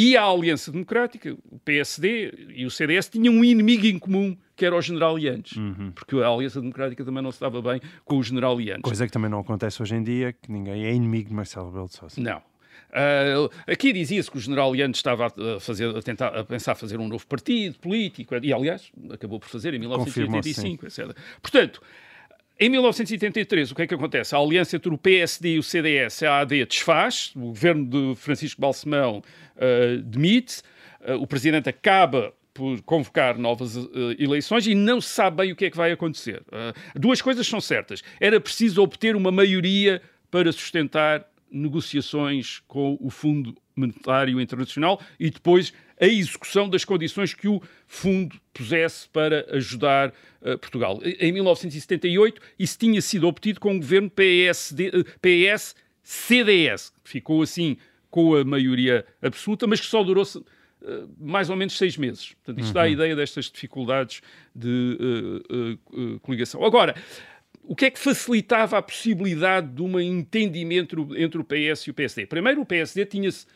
[0.00, 4.64] e a Aliança Democrática, o PSD e o CDS, tinham um inimigo em comum que
[4.64, 5.90] era o general Yanes, uhum.
[5.90, 8.82] porque a Aliança Democrática também não se dava bem com o general Yanes.
[8.82, 11.88] Coisa que também não acontece hoje em dia, que ninguém é inimigo de Marcelo Rebelo
[11.88, 12.20] de Sousa.
[12.20, 12.38] Não.
[12.38, 17.00] Uh, aqui dizia-se que o general Yanes estava a, fazer, a, tentar, a pensar fazer
[17.00, 21.16] um novo partido político, e aliás, acabou por fazer em 1985, etc.
[21.42, 21.82] Portanto,
[22.60, 24.34] em 1983, o que é que acontece?
[24.34, 28.60] A aliança entre o PSD e o CDS, a AD, desfaz, o governo de Francisco
[28.60, 29.22] Balsemão
[29.56, 30.62] uh, demite,
[31.08, 35.56] uh, o presidente acaba por convocar novas uh, eleições e não se sabe bem o
[35.56, 36.42] que é que vai acontecer.
[36.96, 38.02] Duas coisas são certas.
[38.20, 45.72] Era preciso obter uma maioria para sustentar negociações com o Fundo Monetário Internacional e depois
[46.00, 51.00] a execução das condições que o fundo pusesse para ajudar uh, Portugal.
[51.02, 57.76] Em 1978, isso tinha sido obtido com o governo PSD, PS-CDS, que ficou assim
[58.10, 60.24] com a maioria absoluta, mas que só durou
[60.82, 62.34] eh, mais ou menos seis meses.
[62.34, 62.74] Portanto, isto uhum.
[62.74, 62.92] dá a uhum.
[62.92, 64.22] ideia destas dificuldades
[64.54, 64.98] de
[65.50, 66.64] uh, uh, coligação.
[66.64, 66.94] Agora,
[67.62, 71.94] o que é que facilitava a possibilidade de um entendimento entre o PS e o
[71.94, 72.26] PSD?
[72.26, 73.46] Primeiro, o PSD tinha-se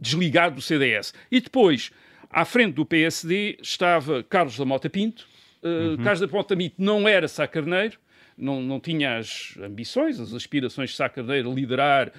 [0.00, 1.14] desligado do CDS.
[1.30, 1.90] E depois,
[2.30, 5.26] à frente do PSD, estava Carlos da Mota Pinto.
[5.62, 5.96] Uh, uhum.
[5.98, 7.98] Carlos da Mota Pinto não era Sá Carneiro,
[8.36, 12.12] não, não tinha as ambições, as aspirações de Sá Carneiro a liderar,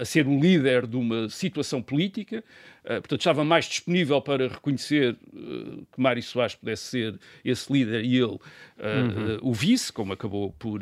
[0.00, 2.44] a ser o líder de uma situação política.
[2.84, 8.04] Uh, portanto, estava mais disponível para reconhecer uh, que Mário Soares pudesse ser esse líder
[8.04, 8.38] e ele uh,
[8.80, 9.38] uhum.
[9.40, 10.80] o vice, como acabou por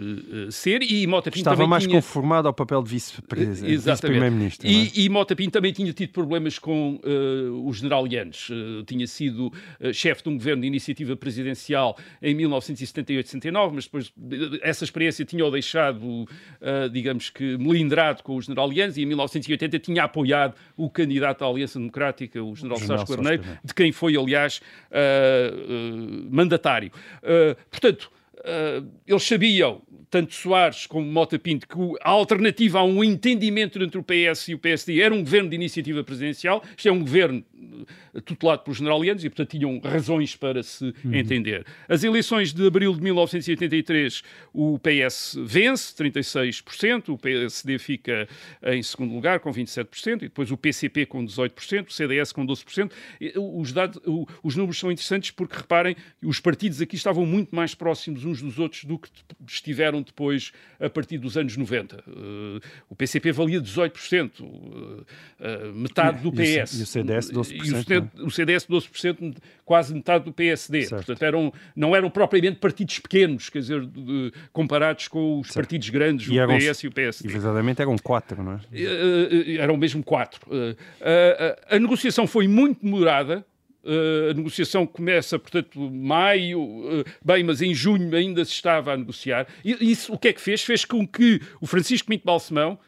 [0.50, 1.96] ser, e Mota Pinto Estava mais tinha...
[1.96, 4.66] conformado ao papel de vice-primeiro-ministro.
[4.66, 5.04] Vice e, é?
[5.04, 6.98] e Mota Pinto também tinha tido problemas com
[7.64, 8.48] o general Yanes.
[8.86, 9.52] tinha sido
[9.92, 14.12] chefe de um governo de iniciativa presidencial em 1978-79, mas depois
[14.62, 16.26] essa experiência tinha-o deixado,
[16.90, 21.48] digamos que, melindrado com o general Yanes e em 1980 tinha apoiado o candidato à
[21.48, 26.90] Aliança Democrática, o general, Sá Carneiro, de quem foi, aliás, uh, uh, mandatário.
[28.40, 33.98] Uh, eles sabiam, tanto Soares como Mota Pinto, que a alternativa a um entendimento entre
[33.98, 36.62] o PS e o PSD era um governo de iniciativa presidencial.
[36.76, 37.44] Isto é um governo
[38.24, 41.14] tutelado pelo general Leandros e, portanto, tinham razões para se uhum.
[41.14, 41.64] entender.
[41.88, 44.22] As eleições de abril de 1983,
[44.52, 48.28] o PS vence, 36%, o PSD fica
[48.64, 52.90] em segundo lugar, com 27%, e depois o PCP com 18%, o CDS com 12%.
[53.36, 54.00] Os, dados,
[54.42, 58.58] os números são interessantes porque, reparem, os partidos aqui estavam muito mais próximos uns dos
[58.58, 59.08] outros do que
[59.46, 61.96] estiveram depois a partir dos anos 90.
[61.96, 66.78] Uh, o PCP valia 18%, uh, uh, metade do PS.
[66.78, 70.82] E o CDS 12% e o, CDS 12%, quase metade do PSD.
[70.82, 71.06] Certo.
[71.06, 73.88] Portanto, eram, não eram propriamente partidos pequenos, quer dizer,
[74.52, 75.56] comparados com os certo.
[75.56, 77.28] partidos grandes, e o eram, PS e o PSD.
[77.28, 78.60] E verdadeiramente eram quatro, não é?
[79.58, 80.40] Eram mesmo quatro.
[81.68, 83.44] A negociação foi muito demorada,
[83.82, 88.96] Uh, a negociação começa, portanto, maio, uh, bem, mas em junho ainda se estava a
[88.96, 89.46] negociar.
[89.64, 90.62] E isso o que é que fez?
[90.62, 92.78] Fez com que o Francisco Pinto Balsemão,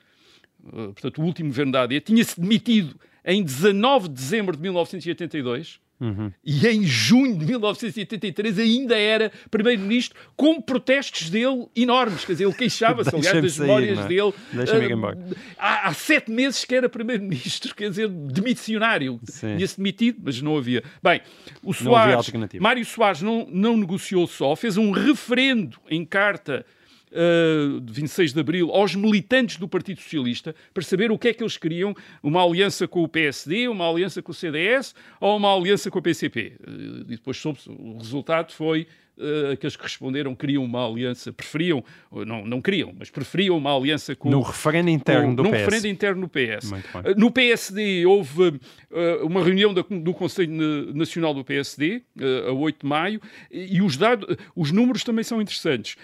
[0.65, 5.81] uh, portanto, o último governo da AD, tinha-se demitido em 19 de dezembro de 1982.
[6.03, 6.33] Uhum.
[6.45, 12.25] E em junho de 1983 ainda era primeiro-ministro, com protestos dele enormes.
[12.25, 14.09] Quer dizer, ele queixava-se, aliás, das memórias é?
[14.09, 14.21] dele.
[14.31, 19.21] Uh, há, há, sete meses que era primeiro-ministro, quer dizer, demissionário.
[19.39, 20.83] Tinha-se demitido, mas não havia.
[21.01, 21.21] Bem,
[21.63, 26.67] o Soares, Mário Soares não, não negociou só, fez um referendo em carta
[27.13, 31.35] uh, de 26 de Abril aos militantes do Partido Socialista para saber o que é
[31.35, 35.55] que eles queriam, uma aliança com o PSD, uma aliança com o CDS ou uma
[35.55, 36.57] aliança com o PCP.
[36.61, 38.87] Uh, eh, e depois soube o resultado foi
[39.19, 44.15] uh, aqueles que responderam queriam uma aliança, preferiam, não, não queriam, mas preferiam uma aliança
[44.15, 44.31] com...
[44.31, 45.59] No referendo interno com, do no PS.
[45.59, 46.71] No referendo interno no PS.
[46.71, 46.77] Uh,
[47.17, 52.03] no PSD houve uh, uma reunião da, do Conselho Nacional do PSD,
[52.49, 53.21] a 8 de maio,
[53.51, 55.97] e, os dados, os números também são interessantes.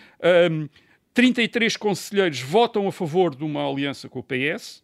[1.15, 4.83] 33 conselheiros votam a favor de uma aliança com o PS,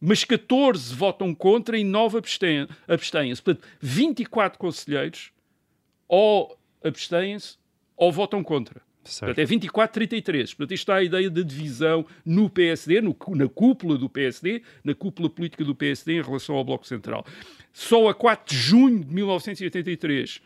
[0.00, 2.18] mas 14 votam contra e 9
[2.88, 3.42] abstêm-se.
[3.42, 5.32] Portanto, 24 conselheiros
[6.08, 7.56] ou abstêm-se
[7.96, 8.82] ou votam contra.
[9.04, 10.56] Portanto, é 24-33.
[10.56, 14.94] Portanto, isto dá a ideia de divisão no PSD, no, na cúpula do PSD, na
[14.94, 17.24] cúpula política do PSD em relação ao Bloco Central.
[17.72, 20.40] Só a 4 de junho de 1983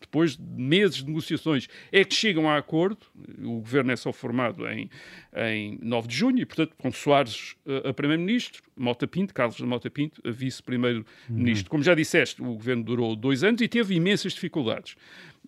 [0.00, 2.98] depois de meses de negociações, é que chegam a acordo.
[3.40, 4.90] O governo é só formado em,
[5.36, 9.64] em 9 de junho e, portanto, com Soares a, a primeiro-ministro, Mota Pinto, Carlos de
[9.64, 11.66] Mota Pinto, a vice-primeiro-ministro.
[11.66, 11.70] Uhum.
[11.70, 14.96] Como já disseste, o governo durou dois anos e teve imensas dificuldades.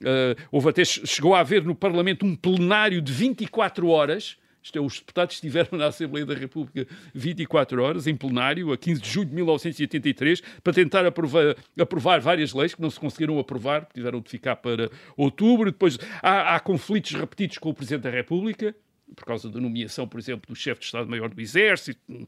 [0.01, 4.37] Uh, houve até, chegou a haver no Parlamento um plenário de 24 horas
[4.81, 9.29] os deputados estiveram na Assembleia da República 24 horas, em plenário, a 15 de julho
[9.29, 14.31] de 1983, para tentar aprovar, aprovar várias leis que não se conseguiram aprovar, tiveram de
[14.31, 15.71] ficar para outubro.
[15.71, 18.75] Depois há, há conflitos repetidos com o Presidente da República,
[19.15, 22.01] por causa da nomeação, por exemplo, do chefe de Estado-Maior do Exército.
[22.09, 22.25] Uh,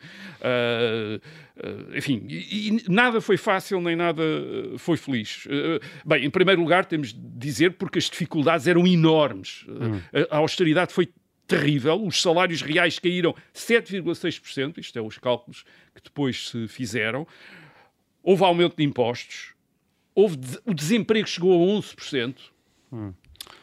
[1.57, 4.23] uh, enfim, e, e, nada foi fácil nem nada
[4.79, 5.47] foi feliz.
[5.47, 9.65] Uh, bem, em primeiro lugar, temos de dizer porque as dificuldades eram enormes.
[9.69, 10.01] Hum.
[10.31, 11.09] A, a austeridade foi
[11.47, 12.05] terrível.
[12.05, 17.27] Os salários reais caíram 7,6%, isto é os cálculos que depois se fizeram.
[18.23, 19.55] Houve aumento de impostos.
[20.15, 22.37] Houve de, o desemprego chegou a 11%.
[22.93, 23.13] Hum.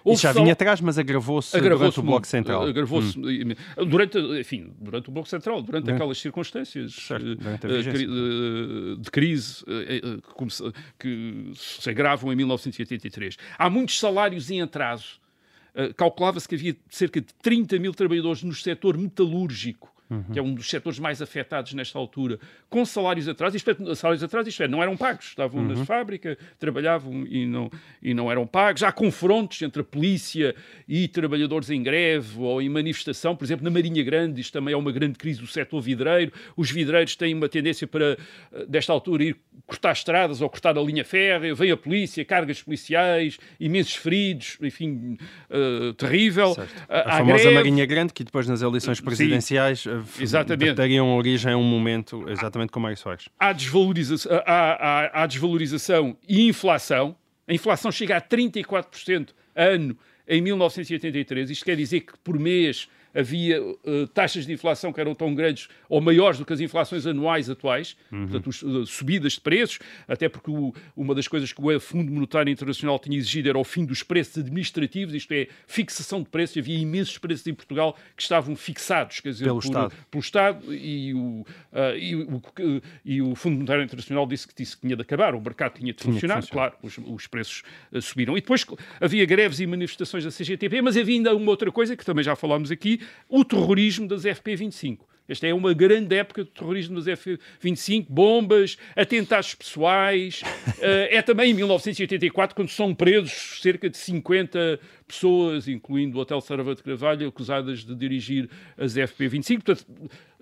[0.05, 2.63] Isso já vinha atrás, mas agravou-se agravou durante o Bloco Central.
[2.63, 3.55] Agravou-se, hum.
[3.87, 5.95] durante, enfim, durante o Bloco Central, durante hum.
[5.95, 13.37] aquelas circunstâncias certo, uh, de crise uh, que se agravam em 1983.
[13.57, 15.22] Há muitos salários em atraso eh,
[15.95, 20.23] calculava-se que havia cerca de 30 mil trabalhadores no setor metalúrgico uhum.
[20.31, 24.23] que é um dos setores mais afetados nesta altura, com salários atrás, isto é, salários
[24.23, 25.75] atrás, isto é, não eram pagos, estavam uhum.
[25.75, 27.69] na fábrica, trabalhavam e não,
[28.01, 28.83] e não eram pagos.
[28.83, 30.55] Há confrontos entre a polícia
[30.87, 34.77] e trabalhadores em greve ou em manifestação, por exemplo, na Marinha Grande, isto também é
[34.77, 36.31] uma grande crise do setor vidreiro.
[36.55, 38.17] Os vidreiros têm uma tendência para,
[38.51, 42.61] eh, desta altura, ir cortar estradas ou cortar a linha férrea, vem a polícia, cargas
[42.61, 45.17] policiais, imensos feridos, enfim,
[45.49, 46.55] uh, terrível.
[46.89, 47.55] A, a famosa greve...
[47.55, 50.75] Marinha Grande, que depois nas eleições presidenciais Sim Exatamente.
[50.75, 53.29] teriam origem a um momento exatamente como Mário Soares.
[54.45, 54.51] há
[55.11, 57.15] há- há desvalorização e inflação.
[57.47, 61.49] A inflação chega a 34% ano em 1983.
[61.49, 65.67] Isto quer dizer que por mês havia eh, taxas de inflação que eram tão grandes
[65.87, 70.27] ou maiores do que as inflações anuais atuais, portanto, os, eh, subidas de preços, até
[70.27, 73.85] porque o- uma das coisas que o Fundo Monetário Internacional tinha exigido era o fim
[73.85, 76.57] dos preços administrativos, isto é, fixação de preços.
[76.57, 79.93] Havia imensos preços em Portugal que estavam fixados, quer dizer, Pelo por- Estado.
[80.09, 82.41] pelo Estado e o, ah, e, o,
[83.05, 85.93] e o Fundo Monetário Internacional disse que, disse que tinha de acabar, o mercado tinha
[85.93, 86.71] de Tinha de funcionar, funcionar.
[86.71, 87.63] claro, os, os preços
[88.01, 88.37] subiram.
[88.37, 88.65] E depois
[88.99, 92.35] havia greves e manifestações da CGTP, mas havia ainda uma outra coisa que também já
[92.35, 94.99] falámos aqui, o terrorismo das FP25.
[95.27, 100.41] Esta é uma grande época de terrorismo das F-25, bombas, atentados pessoais.
[100.81, 104.79] Eh, é também em 1984, quando são presos cerca de 50
[105.13, 109.63] pessoas, incluindo o Hotel Sarava de Carvalho, acusadas de dirigir as FP25.
[109.63, 109.85] Portanto,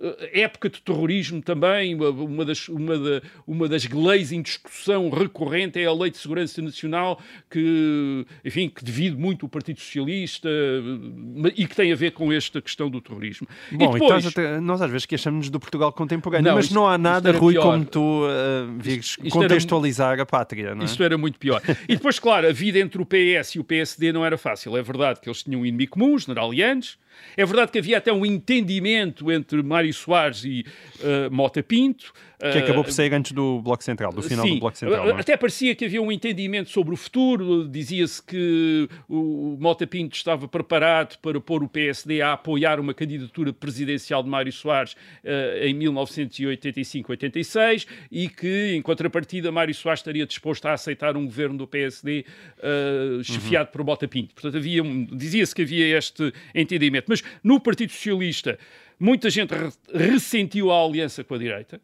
[0.02, 5.80] eh, época de terrorismo também, uma- das, uma, da- uma das leis em discussão recorrente
[5.80, 11.54] é a Lei de Segurança Nacional, que, enfim, que divide muito o Partido Socialista eh,
[11.56, 13.48] e que tem a ver com esta questão do terrorismo.
[13.72, 16.88] Bom, e depois, até- nós às vezes queixamos do Portugal contemporâneo, Não, mas isto- não
[16.88, 17.64] há nada, Rui, pior.
[17.64, 18.30] como tu uh,
[18.80, 20.86] vires isto era- contextualizar a pátria, não é?
[20.86, 21.62] Isto era muito pior.
[21.88, 24.61] E depois, claro, a vida entre o PS e o PSD não era fácil.
[24.70, 26.52] É verdade que eles tinham um inimigo comum, o general.
[27.36, 30.66] É verdade que havia até um entendimento entre Mário Soares e
[31.02, 32.12] eh, Mota Pinto.
[32.42, 35.10] Que acabou por sair antes do Bloco Central, do final Sim, do Bloco Central.
[35.10, 35.20] é?
[35.20, 37.68] até parecia que havia um entendimento sobre o futuro.
[37.68, 43.54] Dizia-se que o Mota Pinto estava preparado para pôr o PSD a apoiar uma candidatura
[43.54, 50.66] presidencial de Mário Soares eh, em 1985-86 e que, em contrapartida, Mário Soares estaria disposto
[50.66, 52.26] a aceitar um governo do PSD
[52.58, 54.34] eh, chefiado por Mota Pinto.
[54.34, 57.01] Portanto, um- dizia-se que havia este entendimento.
[57.08, 58.58] Mas no Partido Socialista.
[59.04, 61.82] Muita gente re- ressentiu a aliança com a direita,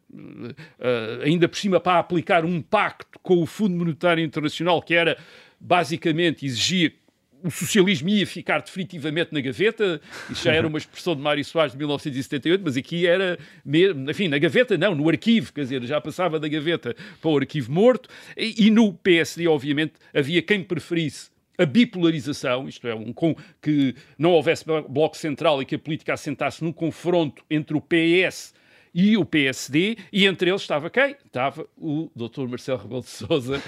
[0.78, 5.18] eh, ainda por cima para aplicar um pacto com o Fundo Monetário Internacional, que era
[5.58, 6.92] basicamente exigia
[7.42, 10.00] o socialismo ia ficar definitivamente na gaveta,
[10.30, 14.28] isso já era uma expressão de Mário Soares de 1978, mas aqui era, mesmo, enfim,
[14.28, 18.08] na gaveta não, no arquivo, quer dizer, já passava da gaveta para o arquivo morto,
[18.36, 23.94] e, e no PSD, obviamente, havia quem preferisse a bipolarização, isto é, um, com, que
[24.16, 28.54] não houvesse bloco central e que a política assentasse num confronto entre o PS
[28.94, 31.16] e o PSD, e entre eles estava quem?
[31.24, 32.46] Estava o Dr.
[32.48, 33.62] Marcelo Rebelo de Sousa,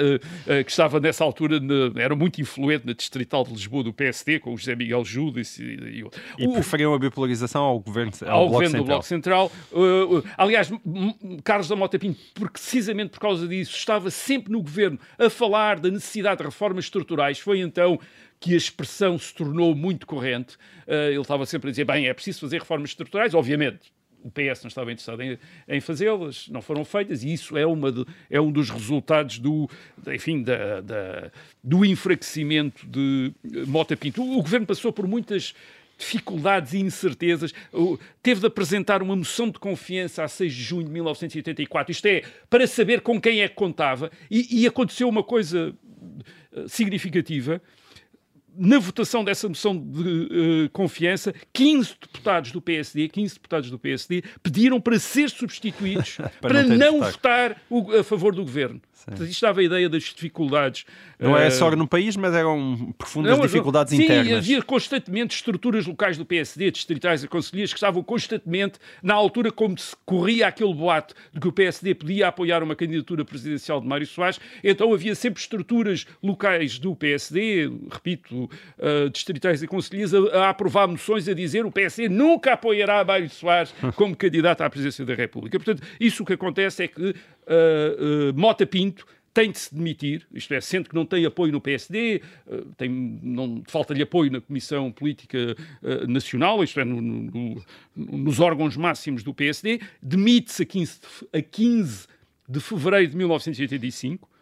[0.64, 1.60] que estava nessa altura,
[1.96, 5.62] era muito influente na Distrital de Lisboa do PSD, com o José Miguel Judas e,
[5.64, 6.20] e, outro.
[6.38, 8.82] E O- preferiam a bipolarização ao governo ao, ao governo Central.
[8.82, 9.52] do Bloco Central.
[9.72, 10.70] Uh, uh, aliás,
[11.44, 15.90] Carlos da Mota Pinto, precisamente por causa disso, estava sempre no governo a falar da
[15.90, 17.38] necessidade de reformas estruturais.
[17.38, 17.98] Foi então
[18.40, 20.54] que a expressão se tornou muito corrente.
[20.86, 23.80] Uh, ele estava sempre a dizer, bem, é preciso fazer reformas estruturais, obviamente.
[24.22, 27.92] O PS não estava interessado em, em fazê-las, não foram feitas, e isso é, uma
[27.92, 29.68] de- é um dos resultados do,
[30.12, 31.30] enfim, da- da-
[31.62, 34.22] do enfraquecimento de eh, Mota Pinto.
[34.22, 35.54] O, governo passou por muitas
[35.96, 37.52] dificuldades e incertezas.
[38.22, 42.22] Teve de apresentar uma moção de confiança a 6 de junho de 1984, isto é,
[42.48, 45.74] para saber com quem é que contava, e, e aconteceu uma coisa
[46.54, 47.60] eh, significativa.
[48.60, 54.22] Na votação dessa moção de eh, confiança, 15 deputados do PSD, 15 deputados do PSD
[54.42, 57.12] pediram para ser substituídos para, não ter não destaque.
[57.12, 58.80] votar o- a favor do governo.
[59.06, 60.84] Portanto, isto dava a ideia das dificuldades.
[61.18, 64.38] Não é eh, só no país, mas eram profundas não, dificuldades sim, internas.
[64.38, 69.76] havia constantemente estruturas locais do PSD, distritais e conselheiros, que estavam constantemente, na altura, como
[69.78, 74.06] se corria aquele boato de que o PSD podia apoiar uma candidatura presidencial de Mário
[74.06, 78.44] Soares, então havia sempre estruturas locais do PSD, repito,
[78.78, 83.28] uh, distritais e conselheiros, a, a aprovar moções a dizer o PSD nunca apoiará Mário
[83.30, 85.58] Soares como candidato à presidência da República.
[85.58, 87.14] Portanto, isso o que acontece é que
[87.48, 91.52] uh, uh, Mota Pinto tem de se demitir, isto é, sendo que não tem apoio
[91.52, 92.88] no PSD, eh, tem,
[93.22, 95.54] não, falta-lhe apoio na Comissão Política
[96.08, 97.62] Nacional, isto é, no- no-
[97.94, 102.06] no- nos órgãos máximos do PSD, demite-se a 15, de fe- a 15
[102.48, 104.37] de fevereiro de 1985 eh,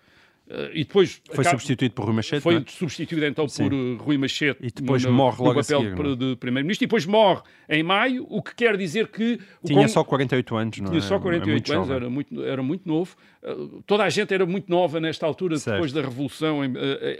[0.72, 2.64] e depois Foi acaba- substituído por Rui Machete, foi é?
[2.68, 3.64] substituído então Sim.
[3.64, 6.16] por uh, Rui Machete E depois no, morre logo no papel seguir, de- é?
[6.30, 10.56] de primeiro-ministro e depois morre em maio, o que quer dizer que Tinha só 48
[10.56, 11.02] anos, não tinha é?
[11.02, 11.96] só É 48 muito anos, jovem.
[12.02, 13.16] era muito, era muito novo.
[13.42, 15.74] Uh, toda a gente era muito nova nesta altura, Certo.
[15.76, 16.72] depois da Revolução em,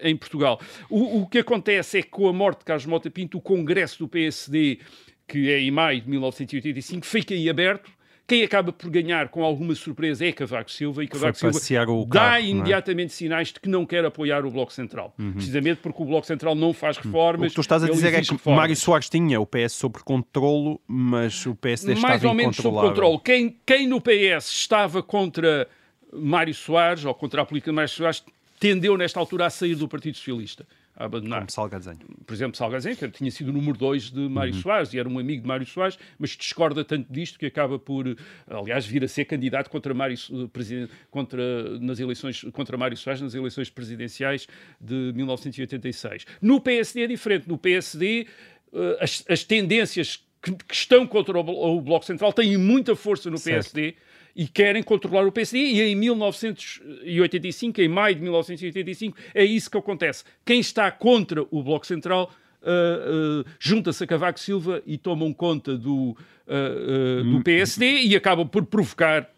[0.02, 0.60] em Portugal.
[0.88, 3.98] O, o que acontece é que com a morte de Carlos Mota Pinto, o Congresso
[3.98, 4.78] do PSD,
[5.26, 7.90] que é em maio de 1985, fica aí aberto.
[8.26, 12.04] Quem acaba por ganhar com alguma surpresa é Cavaco Silva e Cavaco Foi Silva o
[12.04, 12.42] dá carro, é?
[12.46, 15.14] imediatamente sinais de que não quer apoiar o Bloco Central.
[15.34, 17.46] Precisamente porque o Bloco Central não faz reformas.
[17.46, 18.60] O que tu estás a dizer é que reformas.
[18.60, 22.80] Mário Soares tinha o PS sob controlo, mas o PSD mais estava ou menos sob
[22.80, 23.20] controle.
[23.24, 25.68] Quem, quem no PS estava contra
[26.12, 28.24] Mário Soares ou contra a política de Mário Soares
[28.58, 30.66] tendeu nesta altura a sair do Partido Socialista,
[30.96, 31.46] a abandonar.
[31.46, 32.24] Como.
[32.26, 34.60] Por exemplo, Salgazen, que tinha sido o número 2 de Mário Uhum.
[34.62, 38.16] Soares e era um amigo de Mário Soares, mas discorda tanto disto que acaba por,
[38.48, 40.16] aliás, vir a ser candidato contra Mário,
[40.52, 44.46] presiden- contra, nas eleições, contra Mário Soares nas eleições presidenciais
[44.80, 46.26] de 1986.
[46.40, 47.48] No PSD é diferente.
[47.48, 48.26] No PSD,
[48.72, 53.30] eh, as, as tendências que, que estão contra o, o Bloco Central têm muita força
[53.30, 53.72] no Certo.
[53.72, 53.96] PSD
[54.36, 55.58] e querem controlar o PSD.
[55.58, 60.24] E em 1985, em maio de 1985, é isso que acontece.
[60.44, 62.30] Quem está contra o Bloco Central
[62.62, 66.14] uh, uh, junta-se a Cavaco Silva e tomam conta do,
[66.46, 69.30] uh, do PSD e acabam por provocar.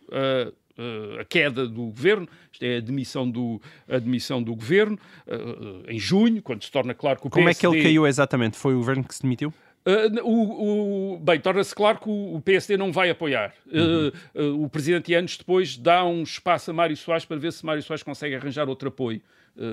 [1.21, 4.97] a queda do governo, isto é a demissão do, a demissão do governo,
[5.89, 8.57] em junho, quando se torna claro que o Como é que ele PSD caiu exatamente?
[8.57, 9.53] Foi o governo que se demitiu?
[9.89, 13.55] Uh, o, o- bem, torna-se claro que o, o PSD não vai apoiar.
[13.67, 17.65] Uh, uh, o Presidente, anos depois, dá um espaço a Mário Soares para ver se
[17.65, 19.23] Mário Soares consegue arranjar outro apoio,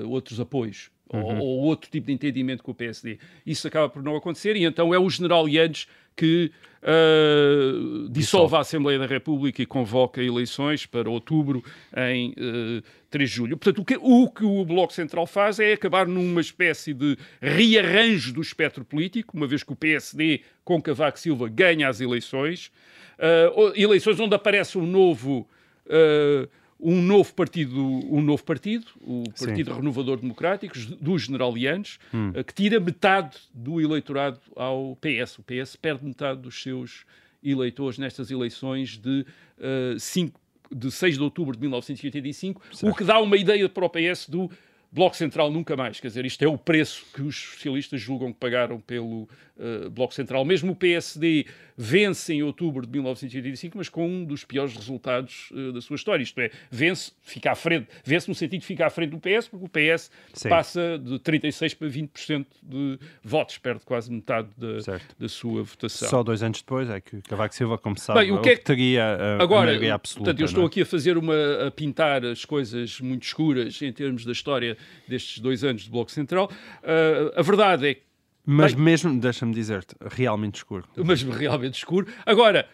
[0.08, 3.18] outros apoios, ou, ou outro tipo de entendimento com o PSD.
[3.46, 5.86] Isso acaba por não acontecer, e então é o General Yanes
[6.16, 6.50] que
[6.82, 11.62] uh, dissolve a Assembleia da República e convoca eleições para outubro
[11.96, 13.56] em uh, 3 de julho.
[13.56, 18.32] Portanto, o que, o que o Bloco Central faz é acabar numa espécie de rearranjo
[18.32, 22.72] do espectro político, uma vez que o PSD, com Cavaco Silva, ganha as eleições.
[23.18, 25.48] Uh, eleições onde aparece um novo...
[25.86, 26.48] uh,
[26.78, 32.52] um novo partido, um novo partido, o Partido Renovador Democrático, do General Yanes, uh, que
[32.52, 35.38] tira metade do eleitorado ao PS.
[35.38, 37.04] O PS perde metade dos seus
[37.42, 39.24] eleitores nestas eleições de,
[39.58, 40.38] uh, 5,
[40.74, 44.50] de 6 de outubro de 1985, o que dá uma ideia para o PS do
[44.90, 46.00] Bloco Central nunca mais.
[46.00, 50.14] Quer dizer, isto é o preço que os socialistas julgam que pagaram pelo uh, Bloco
[50.14, 50.44] Central.
[50.44, 55.72] Mesmo o PSD vence em outubro de 1985, mas com um dos piores resultados uh,
[55.72, 56.22] da sua história.
[56.22, 59.48] Isto é, vence, fica à frente, vence no sentido de ficar à frente do PS,
[59.48, 60.48] porque o PS Sim.
[60.48, 66.08] passa de 36% para 20% de votos, perde quase metade da, da sua votação.
[66.08, 69.04] Só dois anos depois é que Cavaco Silva, sabe, Bem, o que é que- teria
[69.04, 70.30] a, a Agora, maioria absoluta.
[70.30, 70.66] portanto, eu estou é?
[70.66, 74.75] aqui a fazer uma a pintar as coisas muito escuras em termos da história
[75.08, 76.50] destes dois anos de Bloco Central.
[76.82, 78.02] Ah, a verdade é que
[78.48, 80.84] Mas Bem- mesmo, deixa-me dizer-te, realmente escuro.
[81.04, 82.06] mas realmente escuro.
[82.24, 82.68] Agora,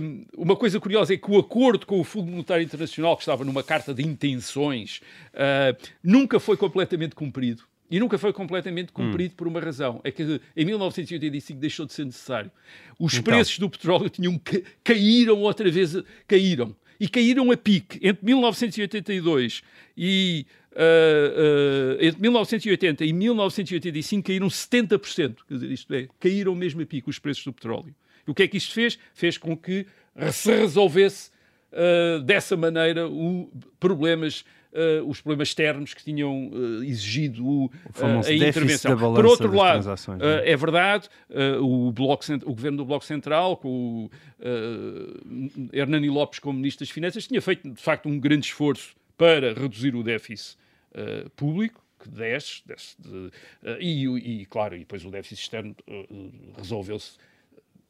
[0.00, 3.42] hum, uma coisa curiosa é que o acordo com o Fundo Monetário Internacional, que estava
[3.44, 5.00] numa carta de intenções,
[5.34, 7.62] ah, nunca foi completamente cumprido.
[7.90, 10.00] E nunca foi completamente cumprido por uma razão.
[10.02, 12.50] É que em 1985 deixou de ser necessário.
[12.98, 13.34] Os Então.
[13.34, 15.94] preços do petróleo tinham ca- caíram outra vez,
[16.26, 16.74] caíram.
[17.02, 19.60] E caíram a pique entre 1982
[19.96, 20.46] e
[20.76, 25.36] ah, ah, entre 1980 e 1985 caíram 70%.
[25.48, 27.92] Quer dizer, isto é, caíram mesmo a pique os preços do petróleo.
[28.24, 29.00] E o que é que isto fez?
[29.14, 29.84] Fez com que
[30.32, 31.32] se resolvesse
[31.72, 33.50] ah, dessa maneira o,
[33.80, 34.44] problemas,
[34.74, 37.70] ah, os problemas externos que tinham ah, exigido o,
[38.00, 38.96] ah, a intervenção.
[38.96, 39.86] Por outro lado,
[40.20, 40.52] é?
[40.52, 41.08] é verdade,
[41.60, 44.10] o, Bloco, o governo do Bloco Central, com o
[45.72, 49.94] Hernani Lopes como Ministro das Finanças, tinha feito, de facto, um grande esforço para reduzir
[49.94, 50.56] o déficit
[51.36, 53.30] público, que desce, desce de-
[53.64, 54.06] ah, e,
[54.42, 55.94] e, claro, e depois o déficit externo ah,
[56.56, 57.16] resolveu-se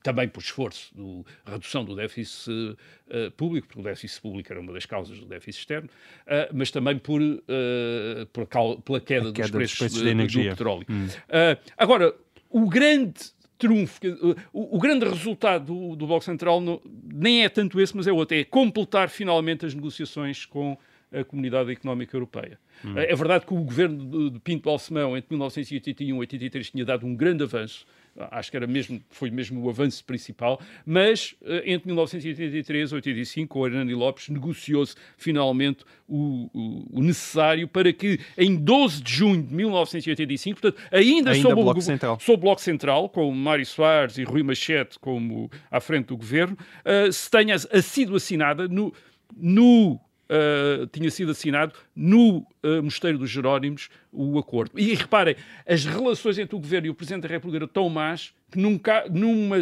[0.03, 2.77] também por esforço, do, redução do déficit
[3.09, 5.89] eh, público, porque o déficit público era uma das causas do déficit externo,
[6.27, 10.05] eh, mas também por, eh, por cau- pela queda, queda dos dos preços, preços de-
[10.05, 10.45] de energia.
[10.45, 10.87] do petróleo.
[11.29, 12.15] Eh, agora,
[12.51, 13.15] o grande
[13.59, 14.09] trunfo, que-
[14.53, 16.83] o, o grande resultado do, do Bloco Central no-
[17.13, 20.77] nem é tanto esse, mas é outro, é completar finalmente as negociações com
[21.13, 22.59] a Comunidade Económica Europeia.
[22.97, 26.85] Eh, É verdade que o governo de, de Pinto Balsemão, entre 1981 e 83, tinha
[26.85, 27.87] dado um grande avanço,
[28.31, 33.59] acho que era mesmo, foi mesmo o avanço principal, mas eh, entre 1983 e 85,
[33.59, 39.43] o Hernani Lopes negociou-se finalmente o, o- o necessário para que em 12 de junho
[39.43, 42.19] de 1985, portanto, ainda, Ainda sob, o Bloco go- Central.
[42.21, 46.57] sob o Bloco Central, com Mário Soares e Rui Machete como à frente do governo,
[46.85, 48.93] eh, se tenha sido assinada no,
[49.35, 49.99] no
[50.33, 54.79] Uh, tinha sido assinado no uh, Mosteiro dos Jerónimos o acordo.
[54.81, 58.33] E reparem, as relações entre o Governo e o Presidente da República eram tão más
[58.51, 59.57] que nunca, numa,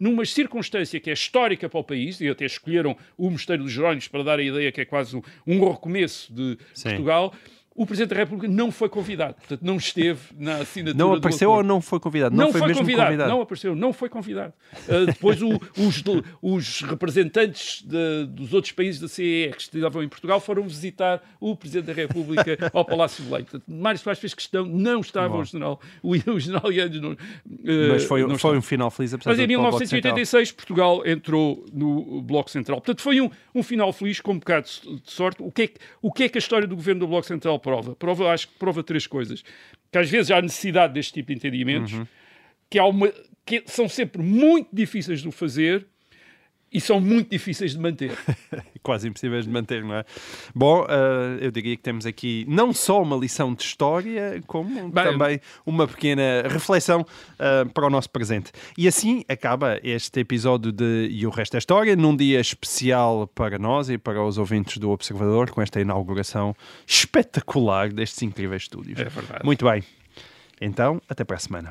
[0.00, 4.08] numa circunstância que é histórica para o país, e até escolheram o Mosteiro dos Jerónimos
[4.08, 6.88] para dar a ideia que é quase um, um recomeço de Sim.
[6.90, 7.34] Portugal,
[7.74, 11.62] o Presidente da República não foi convidado, portanto não esteve na assinatura Não apareceu ou
[11.62, 12.34] não foi convidado?
[12.36, 13.30] Não, Não, foi, foi, convidado, convidado.
[13.30, 14.52] não apareceu, não foi convidado.
[14.88, 16.02] Uh, depois o- os,
[16.40, 21.54] os representantes de- dos outros países da CEE que estiveram em Portugal foram visitar o
[21.56, 23.50] Presidente da República ao Palácio de Leite.
[23.50, 25.40] Portanto, Mário Soares fez questão, não estava Bom.
[25.40, 27.16] o general, o, o general Yanes não, uh,
[27.92, 30.14] Mas foi, não foi um final feliz, apesar Mas em do Bloco Central.
[30.14, 32.80] 1986 Portugal entrou no Bloco Central.
[32.80, 35.42] Portanto, foi um, um final feliz com um bocado de sorte.
[35.42, 37.58] O que, é que, o que é que a história do governo do Bloco Central
[37.64, 37.96] prova?
[37.96, 39.42] Prova, acho que prova três coisas.
[39.90, 42.06] Que às vezes há necessidade deste tipo de entendimentos, Uhum.
[42.70, 43.10] que, há uma,
[43.44, 45.86] que são sempre muito difíceis de o fazer
[46.74, 48.12] e são muito difíceis de manter.
[48.82, 50.04] Quase impossíveis de manter, não é?
[50.52, 55.04] Bom, eh, eu diria que temos aqui não só uma lição de história, como Bem,
[55.04, 57.06] também uma pequena reflexão
[57.38, 58.50] eh, para o nosso presente.
[58.76, 63.56] E assim acaba este episódio de E o Resto é História, num dia especial para
[63.56, 66.56] nós e para os ouvintes do Observador, com esta inauguração
[66.86, 68.98] espetacular destes incríveis estúdios.
[68.98, 69.44] É verdade.
[69.44, 69.84] Muito bem.
[70.60, 71.70] Então, até para a semana.